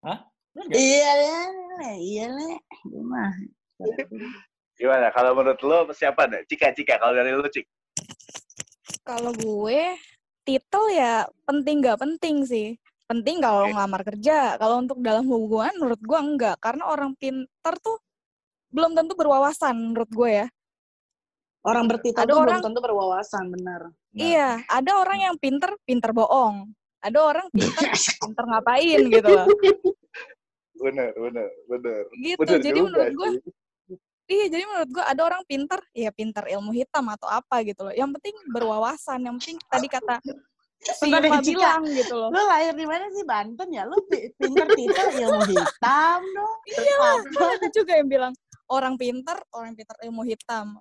Hah? 0.04 0.20
Iya 0.56 1.12
lah 1.20 1.96
iya 2.00 2.26
lah 2.32 2.56
gimana 2.88 3.36
gimana 4.80 5.08
kalau 5.12 5.36
menurut 5.36 5.60
lo 5.68 5.92
siapa 5.92 6.32
deh 6.32 6.48
cika 6.48 6.72
cika 6.72 6.96
kalau 6.96 7.12
dari 7.12 7.36
lo 7.36 7.44
cik 7.48 7.68
Kalau 9.06 9.30
gue, 9.38 9.94
titel 10.50 10.84
ya 10.90 11.30
penting 11.46 11.78
nggak 11.78 12.02
penting 12.02 12.42
sih. 12.42 12.74
Penting 13.06 13.38
kalau 13.38 13.70
ngelamar 13.70 14.02
kerja. 14.04 14.58
Kalau 14.58 14.82
untuk 14.82 14.98
dalam 15.00 15.26
hubungan, 15.26 15.74
menurut 15.78 16.02
gue 16.02 16.20
enggak. 16.20 16.58
Karena 16.58 16.86
orang 16.86 17.14
pinter 17.14 17.74
tuh 17.80 18.02
belum 18.70 18.92
tentu 18.92 19.14
berwawasan 19.14 19.74
menurut 19.74 20.10
gue 20.10 20.32
ya. 20.36 20.48
orang 21.66 21.90
bertitel 21.90 22.22
Ada 22.22 22.30
tuh 22.30 22.38
belum 22.38 22.46
orang- 22.52 22.62
tentu 22.62 22.78
berwawasan 22.80 23.44
benar 23.50 23.82
Nah, 23.90 24.22
Iya, 24.22 24.50
ada 24.70 24.92
orang 24.96 25.18
yang 25.20 25.36
pinter, 25.36 25.74
pinter 25.82 26.14
bohong. 26.14 26.70
Ada 27.02 27.18
orang 27.18 27.50
pinter, 27.50 27.82
pinter 28.22 28.44
ngapain 28.46 29.02
gitu 29.02 29.26
loh. 29.28 29.48
bener 30.76 31.10
bener 31.12 31.50
bener 31.66 32.02
Gitu. 32.14 32.38
bener 32.38 32.60
Jadi 32.62 32.70
juga 32.72 32.86
menurut 32.86 33.10
gue, 33.12 33.30
iya 34.28 34.46
jadi 34.46 34.64
menurut 34.64 34.90
gue 34.92 35.04
ada 35.04 35.22
orang 35.26 35.42
pinter, 35.44 35.80
ya 35.90 36.14
pinter 36.14 36.46
ilmu 36.46 36.70
hitam 36.70 37.06
atau 37.10 37.26
apa 37.26 37.66
gitu 37.66 37.82
loh. 37.82 37.94
Yang 37.94 38.10
penting 38.14 38.36
berwawasan, 38.48 39.20
yang 39.24 39.36
penting 39.36 39.58
tadi 39.66 39.88
kata 39.90 40.22
Yuka 40.86 41.42
Cika. 41.42 41.42
bilang 41.42 41.84
gitu 41.90 42.14
loh. 42.14 42.30
lu 42.30 42.42
lahir 42.46 42.74
di 42.74 42.86
mana 42.86 43.10
sih 43.10 43.24
Banten 43.24 43.70
ya 43.70 43.84
lu 43.84 43.98
pi- 44.06 44.30
pinter 44.34 44.68
titel 44.70 45.08
ilmu 45.18 45.42
hitam 45.48 46.20
dong 46.22 46.58
Iya, 46.64 46.96
ada 47.34 47.68
juga 47.70 47.92
yang 47.96 48.08
bilang 48.08 48.34
orang 48.68 48.96
pinter, 48.96 49.38
orang 49.52 49.74
pinter 49.74 49.98
ilmu 50.02 50.22
hitam. 50.24 50.78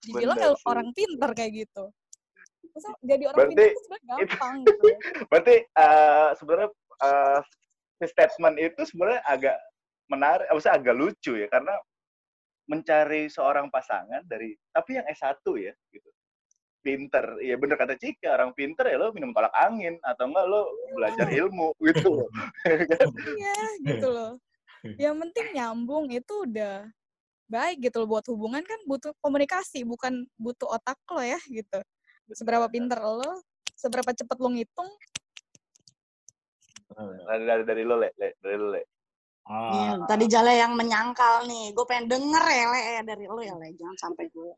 Dibilang 0.00 0.36
Bener 0.36 0.52
sih. 0.52 0.64
orang 0.64 0.88
pinter 0.92 1.30
kayak 1.32 1.52
gitu. 1.58 1.84
Terus 2.64 2.84
jadi 3.00 3.22
orang 3.24 3.38
Berarti 3.38 3.54
pinter 3.54 3.68
tuh 3.70 3.82
sebenarnya 3.82 4.04
itu- 4.04 4.28
gampang 4.28 4.54
gitu. 4.60 4.84
loh. 4.84 4.98
berarti 5.30 5.54
eh, 5.64 6.28
sebenarnya 6.36 6.68
eh, 7.00 7.38
si 7.94 8.04
statement 8.06 8.56
itu 8.58 8.80
sebenarnya 8.84 9.20
agak 9.24 9.56
menarik, 10.04 10.46
maksudnya 10.46 10.74
agak 10.74 10.94
lucu 10.94 11.32
ya 11.34 11.48
karena 11.48 11.74
mencari 12.64 13.28
seorang 13.28 13.68
pasangan 13.68 14.24
dari 14.24 14.52
tapi 14.70 14.96
yang 14.96 15.06
S1 15.06 15.40
ya 15.56 15.72
gitu. 15.90 16.08
Pinter, 16.84 17.40
iya 17.40 17.56
bener 17.56 17.80
kata 17.80 17.96
Cika, 17.96 18.36
orang 18.36 18.52
pinter 18.52 18.84
ya 18.84 19.00
lo 19.00 19.08
minum 19.16 19.32
tolak 19.32 19.56
angin 19.56 19.96
atau 20.04 20.28
enggak 20.28 20.44
lo 20.44 20.68
belajar 20.92 21.26
ilmu 21.32 21.72
gitu 21.80 22.08
loh. 22.12 22.28
Iya, 23.40 23.56
gitu 23.80 24.08
loh. 24.12 24.32
yang 25.00 25.16
penting 25.16 25.56
nyambung 25.56 26.12
itu 26.12 26.44
udah 26.44 26.84
baik 27.48 27.88
gitu 27.88 28.04
loh 28.04 28.08
buat 28.12 28.24
hubungan 28.28 28.60
kan 28.60 28.76
butuh 28.84 29.16
komunikasi 29.24 29.80
bukan 29.88 30.28
butuh 30.36 30.68
otak 30.76 31.00
lo 31.08 31.24
ya 31.24 31.40
gitu 31.48 31.80
seberapa 32.36 32.68
pinter 32.68 33.00
lo 33.00 33.40
seberapa 33.72 34.12
cepet 34.12 34.36
lo 34.36 34.48
ngitung 34.52 34.88
Dari, 36.94 37.42
dari, 37.42 37.62
dari 37.66 37.82
lo, 37.82 37.98
Le. 37.98 38.14
Le. 38.14 38.38
Dari 38.38 38.54
lo, 38.54 38.68
Le. 38.70 38.82
Nih, 39.50 39.98
Ah, 39.98 40.06
tadi 40.06 40.30
Jale 40.30 40.54
yang 40.54 40.78
menyangkal 40.78 41.42
nih. 41.42 41.74
Gue 41.74 41.84
pengen 41.90 42.06
denger 42.06 42.44
ya, 42.46 42.64
Le, 42.70 42.80
ya, 42.80 43.02
dari 43.02 43.26
lo 43.26 43.40
ya, 43.42 43.54
Le. 43.58 43.74
Jangan 43.74 43.96
sampai 43.98 44.30
gue. 44.30 44.52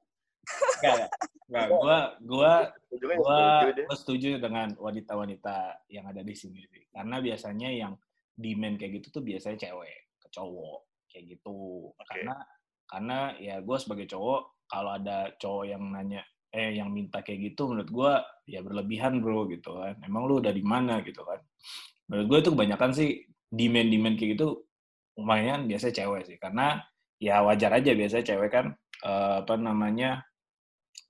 Enggak, 0.83 1.09
enggak. 1.51 1.67
Gua, 1.71 1.99
gua, 2.23 2.55
gua, 2.91 3.41
gua 3.71 3.97
setuju 3.97 4.39
dengan 4.39 4.75
wanita-wanita 4.79 5.87
yang 5.91 6.07
ada 6.11 6.23
di 6.23 6.35
sini. 6.35 6.63
Karena 6.91 7.19
biasanya 7.23 7.69
yang 7.71 7.93
demand 8.37 8.77
kayak 8.77 9.01
gitu 9.01 9.21
tuh 9.21 9.23
biasanya 9.25 9.57
cewek 9.69 10.13
ke 10.21 10.27
cowok 10.31 10.81
kayak 11.11 11.25
gitu. 11.37 11.91
Karena, 12.05 12.35
karena 12.87 13.19
ya 13.41 13.57
gue 13.65 13.77
sebagai 13.81 14.07
cowok 14.11 14.67
kalau 14.69 14.91
ada 14.95 15.33
cowok 15.39 15.65
yang 15.71 15.83
nanya 15.91 16.23
eh 16.55 16.79
yang 16.79 16.89
minta 16.89 17.21
kayak 17.21 17.53
gitu 17.53 17.69
menurut 17.69 17.91
gua 17.91 18.13
ya 18.49 18.63
berlebihan 18.63 19.21
bro 19.21 19.49
gitu 19.51 19.77
kan. 19.77 19.99
Emang 20.05 20.29
lu 20.29 20.39
udah 20.41 20.53
di 20.55 20.63
mana 20.63 21.03
gitu 21.03 21.25
kan. 21.27 21.41
Menurut 22.07 22.27
gue 22.31 22.39
itu 22.47 22.51
kebanyakan 22.55 22.91
sih 22.95 23.11
demand-demand 23.51 24.15
kayak 24.19 24.31
gitu 24.39 24.63
lumayan 25.19 25.67
biasanya 25.67 25.95
cewek 26.05 26.23
sih. 26.29 26.37
Karena 26.39 26.81
ya 27.17 27.41
wajar 27.43 27.73
aja 27.73 27.97
biasanya 27.97 28.25
cewek 28.25 28.51
kan 28.53 28.67
eh, 29.05 29.35
apa 29.43 29.55
namanya 29.57 30.23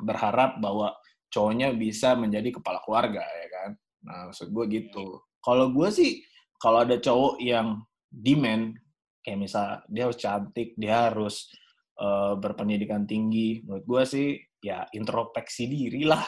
berharap 0.01 0.59
bahwa 0.61 0.97
cowoknya 1.31 1.75
bisa 1.75 2.15
menjadi 2.15 2.61
kepala 2.61 2.81
keluarga 2.83 3.23
ya 3.23 3.47
kan. 3.51 3.71
Nah 4.07 4.19
maksud 4.31 4.51
gue 4.51 4.65
gitu. 4.71 5.21
Kalau 5.43 5.71
gue 5.71 5.89
sih 5.93 6.23
kalau 6.57 6.83
ada 6.83 6.97
cowok 6.97 7.37
yang 7.43 7.85
demand 8.09 8.77
kayak 9.27 9.39
misal 9.43 9.83
dia 9.91 10.07
harus 10.07 10.19
cantik, 10.23 10.69
dia 10.79 11.11
harus 11.11 11.51
eh, 11.99 12.35
berpendidikan 12.39 13.05
tinggi, 13.05 13.67
menurut 13.67 13.85
gue 13.85 14.03
sih 14.07 14.29
ya 14.63 14.87
introspeksi 14.95 15.67
diri 15.67 16.07
lah, 16.07 16.23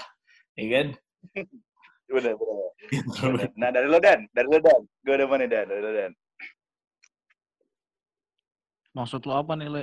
ya 0.58 0.66
kan? 0.66 0.86
Udah, 2.08 2.32
udah. 2.32 2.68
Introspeksi. 2.88 3.28
udah. 3.28 3.48
Nah, 3.60 3.68
dari 3.68 3.84
lo, 3.84 4.00
Dan. 4.00 4.24
Dari 4.32 4.48
lo, 4.48 4.58
Dan. 4.64 4.80
Gue 5.04 5.12
udah 5.20 5.28
mana, 5.28 5.44
Dan. 5.44 5.68
Dari 5.68 5.82
lo, 5.84 5.92
Dan. 5.92 6.12
Maksud 8.96 9.28
lo 9.28 9.34
apa 9.36 9.52
nih, 9.60 9.68
Le? 9.68 9.82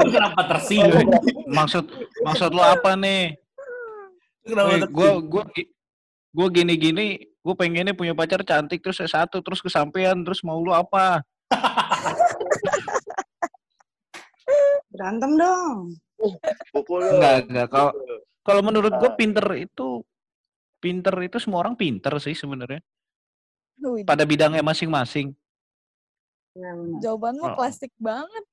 Kenapa 0.00 0.40
tersinggung? 0.48 1.08
Maksud 1.46 1.84
maksud 2.20 2.50
lo 2.50 2.62
apa 2.62 2.94
nih? 2.94 3.36
Kenapa 4.42 4.88
gua 5.22 5.44
gi- 5.50 5.70
gua 6.30 6.48
gini-gini, 6.48 7.06
gua 7.40 7.54
pengennya 7.54 7.92
punya 7.92 8.12
pacar 8.12 8.42
cantik 8.42 8.80
terus 8.80 8.98
S1 8.98 9.30
terus 9.30 9.60
kesampean 9.60 10.22
terus 10.22 10.42
mau 10.42 10.58
lu 10.58 10.70
apa? 10.70 11.22
Berantem 14.90 15.30
dong. 15.36 15.78
Enggak, 16.84 17.36
enggak. 17.46 17.66
Kalau 17.70 17.90
kalau 18.42 18.60
menurut 18.60 18.92
gua 18.92 19.10
Ah. 19.12 19.16
pinter 19.16 19.46
itu 19.56 20.02
pinter 20.80 21.12
itu 21.20 21.36
semua 21.36 21.60
orang 21.60 21.76
pinter 21.76 22.12
sih 22.18 22.32
sebenarnya. 22.32 22.80
Pada 24.04 24.24
bidangnya 24.24 24.60
masing-masing. 24.60 25.32
Ya, 26.64 26.72
benar. 26.76 26.98
jawaban 27.00 27.34
lo 27.36 27.44
Oh. 27.48 27.54
plastik 27.56 27.92
banget 27.96 28.44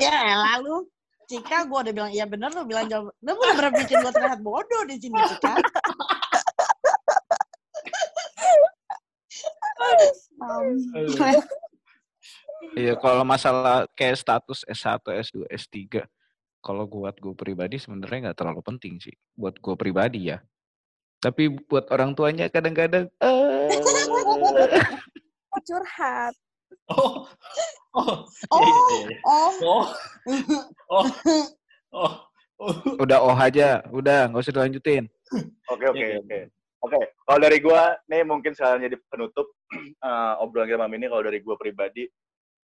Ya, 0.00 0.18
lalu. 0.56 0.88
Cika, 1.30 1.64
gue 1.64 1.78
udah 1.86 1.94
bilang, 1.94 2.10
iya 2.10 2.26
bener 2.26 2.50
lu 2.50 2.66
bilang 2.66 2.90
jawab. 2.90 3.14
Lu 3.22 3.30
bener-bener 3.38 3.72
bikin 3.78 4.02
gue 4.02 4.10
terlihat 4.10 4.40
bodoh 4.42 4.82
di 4.84 4.98
sini, 4.98 5.14
Cika. 5.22 5.54
Iya, 12.72 12.94
kalau 12.96 13.22
masalah 13.26 13.84
kayak 13.98 14.16
status 14.18 14.64
S1, 14.64 15.02
S2, 15.02 15.44
S3, 15.50 16.06
kalau 16.62 16.86
buat 16.86 17.18
gue 17.18 17.34
pribadi 17.34 17.76
sebenarnya 17.76 18.30
nggak 18.30 18.38
terlalu 18.38 18.62
penting 18.62 19.02
sih. 19.02 19.12
Buat 19.34 19.58
gue 19.58 19.74
pribadi 19.74 20.30
ya. 20.30 20.38
Tapi 21.18 21.54
buat 21.70 21.86
orang 21.90 22.14
tuanya 22.18 22.50
kadang-kadang, 22.50 23.06
Oh, 25.52 25.60
curhat 25.62 26.34
Oh, 26.88 27.28
oh, 27.92 28.24
Oh. 28.50 28.58
iya, 28.58 28.72
iya, 28.72 29.00
iya. 29.06 29.18
oh, 29.22 29.52
oh, 29.62 29.84
oh, 30.92 31.04
oh, 31.92 32.12
oh. 32.58 32.72
udah 32.98 33.18
oh 33.20 33.36
aja, 33.36 33.84
udah 33.88 34.28
nggak 34.28 34.40
usah 34.40 34.54
dilanjutin. 34.54 35.04
Oke, 35.68 35.84
oke, 35.86 36.06
oke. 36.18 36.38
Oke, 36.82 36.98
kalau 37.22 37.38
dari 37.38 37.60
gua 37.60 37.94
nih 38.06 38.24
mungkin 38.24 38.52
sekalian 38.52 38.82
jadi 38.82 38.96
penutup 39.06 39.52
eh, 40.02 40.34
obrolan 40.40 40.66
kita 40.66 40.80
malam 40.80 40.96
ini 40.96 41.06
kalau 41.06 41.22
dari 41.22 41.38
gua 41.38 41.54
pribadi 41.54 42.08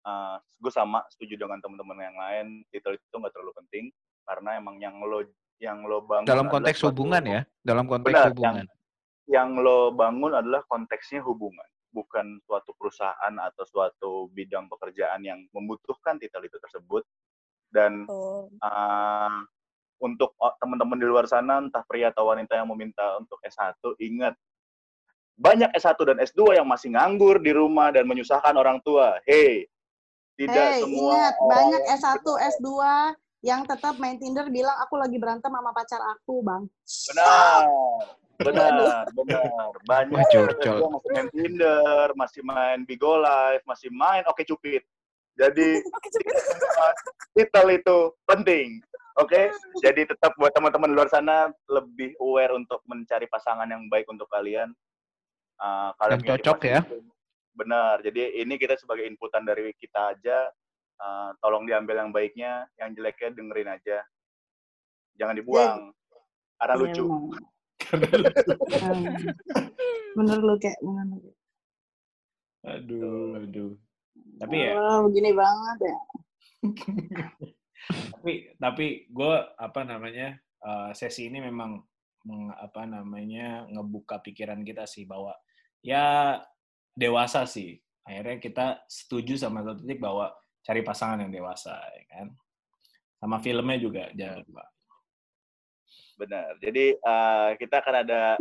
eh 0.01 0.35
gue 0.57 0.71
sama 0.73 1.05
setuju 1.07 1.45
dengan 1.45 1.61
teman-teman 1.61 2.01
yang 2.01 2.17
lain 2.17 2.45
titel 2.67 2.97
itu 2.97 3.15
nggak 3.15 3.29
terlalu 3.31 3.53
penting 3.53 3.85
karena 4.25 4.57
emang 4.57 4.81
yang 4.81 4.97
lo 4.97 5.21
yang 5.61 5.85
lo 5.85 6.01
bangun 6.01 6.25
Dalam 6.25 6.49
konteks 6.49 6.81
suatu- 6.81 6.89
hubungan 6.97 7.21
ya, 7.21 7.41
dalam 7.61 7.85
konteks 7.85 8.09
Benar, 8.11 8.29
hubungan. 8.33 8.65
yang 9.29 9.49
lo 9.55 9.93
bangun 9.93 10.33
adalah 10.33 10.65
konteksnya 10.65 11.21
hubungan 11.21 11.69
bukan 11.91 12.39
suatu 12.47 12.71
perusahaan 12.75 13.33
atau 13.37 13.63
suatu 13.67 14.11
bidang 14.31 14.71
pekerjaan 14.71 15.21
yang 15.23 15.39
membutuhkan 15.51 16.17
titel 16.17 16.43
itu 16.47 16.57
tersebut 16.57 17.03
dan 17.71 18.07
tuh 18.07 18.47
uh, 18.63 19.43
untuk 20.01 20.33
teman-teman 20.57 20.97
di 20.97 21.05
luar 21.05 21.29
sana 21.29 21.61
entah 21.61 21.85
pria 21.85 22.09
atau 22.09 22.33
wanita 22.33 22.57
yang 22.57 22.67
meminta 22.73 23.21
untuk 23.21 23.37
S1 23.45 23.77
ingat 24.01 24.33
banyak 25.41 25.69
S1 25.73 25.97
dan 26.05 26.17
S2 26.21 26.57
yang 26.57 26.67
masih 26.69 26.93
nganggur 26.93 27.41
di 27.41 27.49
rumah 27.53 27.89
dan 27.89 28.05
menyusahkan 28.05 28.53
orang 28.53 28.77
tua. 28.85 29.17
Hey, 29.25 29.65
tidak 30.37 30.77
hey, 30.77 30.81
semua 30.85 31.17
ingat, 31.17 31.33
orang 31.37 31.49
banyak 31.49 31.81
yang 31.81 31.97
S1, 31.97 32.25
S2 32.57 32.69
yang 33.41 33.61
tetap 33.65 33.97
main 33.97 34.21
Tinder 34.21 34.45
bilang, 34.53 34.77
aku 34.85 35.01
lagi 35.01 35.17
berantem 35.17 35.49
sama 35.49 35.73
pacar 35.73 36.01
aku, 36.13 36.45
Bang. 36.45 36.69
benar. 37.09 37.65
Benar, 38.41 39.05
benar. 39.13 39.71
Banyak 39.85 40.17
Wah, 40.17 40.25
S1 40.25 40.33
curcol. 40.33 40.77
S2 40.79 40.89
masih 40.89 41.09
main 41.11 41.27
Tinder, 41.29 42.05
masih 42.17 42.41
main 42.41 42.79
Bigo 42.85 43.13
Live, 43.21 43.63
masih 43.65 43.89
main 43.93 44.23
Oke 44.25 44.43
Cupid. 44.43 44.81
Jadi 45.37 45.79
titel 47.37 47.67
itu 47.71 47.97
penting. 48.27 48.81
Oke, 49.19 49.51
jadi 49.83 50.07
tetap 50.07 50.31
buat 50.39 50.55
teman-teman 50.55 50.87
di 50.87 50.95
luar 50.95 51.11
sana 51.11 51.51
lebih 51.67 52.15
aware 52.23 52.55
untuk 52.55 52.79
mencari 52.87 53.27
pasangan 53.27 53.67
yang 53.67 53.91
baik 53.91 54.07
untuk 54.07 54.25
kalian. 54.31 54.71
Uh, 55.59 55.91
kalian 55.99 56.19
Yang 56.23 56.27
cocok 56.39 56.59
ya. 56.63 56.79
Benar. 57.51 57.99
Jadi 58.01 58.39
ini 58.39 58.55
kita 58.55 58.79
sebagai 58.79 59.03
inputan 59.03 59.43
dari 59.43 59.75
kita 59.75 60.15
aja. 60.15 60.47
uh, 61.01 61.33
tolong 61.41 61.65
diambil 61.65 61.97
yang 61.97 62.13
baiknya, 62.13 62.69
yang 62.77 62.93
jeleknya 62.93 63.33
dengerin 63.33 63.69
aja. 63.73 64.05
Jangan 65.17 65.33
dibuang. 65.33 65.89
Karena 66.61 66.75
Iya, 66.77 66.81
lucu. 66.85 67.05
Hmm. 68.81 69.05
Bener 70.17 70.37
lu 70.39 70.55
kayak 70.59 70.79
bener 70.83 71.07
lu. 71.09 71.31
Aduh, 72.61 73.41
aduh. 73.41 73.73
Tapi 74.37 74.55
ya, 74.59 74.77
Oh, 74.77 75.09
begini 75.09 75.31
banget 75.33 75.77
ya. 75.81 75.97
tapi 78.13 78.53
tapi 78.61 78.85
gue 79.09 79.33
apa 79.57 79.81
namanya 79.81 80.37
eh, 80.61 80.89
sesi 80.93 81.25
ini 81.25 81.41
memang 81.41 81.81
meng- 82.29 82.53
apa 82.53 82.85
namanya 82.85 83.65
ngebuka 83.65 84.21
pikiran 84.21 84.61
kita 84.61 84.85
sih 84.85 85.09
bahwa 85.09 85.33
ya 85.81 86.37
dewasa 86.93 87.49
sih 87.49 87.81
akhirnya 88.05 88.37
kita 88.37 88.65
setuju 88.85 89.41
sama 89.41 89.65
satu 89.65 89.81
titik 89.81 89.97
bahwa 89.97 90.29
cari 90.61 90.85
pasangan 90.85 91.25
yang 91.25 91.33
dewasa 91.33 91.73
ya 91.73 92.03
kan 92.13 92.27
sama 93.17 93.41
filmnya 93.41 93.77
juga 93.81 94.03
jangan 94.13 94.45
lupa 94.45 94.65
Benar. 96.21 96.61
Jadi 96.61 96.93
uh, 97.01 97.57
kita 97.57 97.81
akan 97.81 97.95
ada 98.05 98.37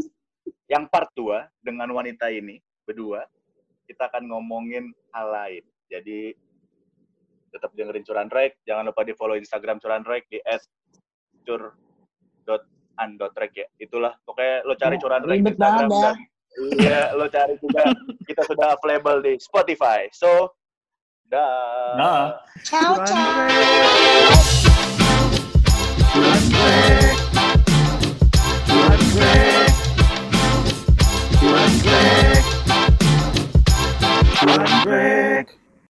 yang 0.69 0.85
part 0.93 1.09
2 1.17 1.49
dengan 1.65 1.89
wanita 1.97 2.29
ini 2.29 2.61
berdua. 2.85 3.25
Kita 3.89 4.13
akan 4.13 4.29
ngomongin 4.29 4.93
hal 5.17 5.33
lain. 5.33 5.65
Jadi 5.89 6.37
tetap 7.51 7.73
dengerin 7.73 8.05
Curan 8.05 8.29
Rek. 8.29 8.61
Jangan 8.69 8.85
lupa 8.93 9.01
di 9.03 9.17
follow 9.17 9.35
Instagram 9.35 9.81
Curan 9.81 10.05
Rek 10.05 10.29
di 10.29 10.39
@cur.an.rek 12.45 13.53
ya. 13.57 13.67
Itulah 13.81 14.13
pokoknya 14.29 14.63
lo 14.69 14.77
cari 14.77 15.01
Ya, 15.01 15.03
Curan 15.03 15.25
Rek 15.25 15.41
di 15.41 15.51
Instagram 15.57 15.89
dan 15.89 16.17
iya 16.77 17.15
lo 17.15 17.31
cari 17.31 17.55
juga 17.63 17.95
kita 18.29 18.43
sudah 18.45 18.77
available 18.77 19.25
di 19.25 19.41
Spotify. 19.41 20.07
So 20.13 20.53
dah. 21.27 21.97
nah 21.97 22.39
Ciao, 22.63 23.01
Curan 23.01 23.09
ciao. 26.61 26.99
Break. 34.59 35.60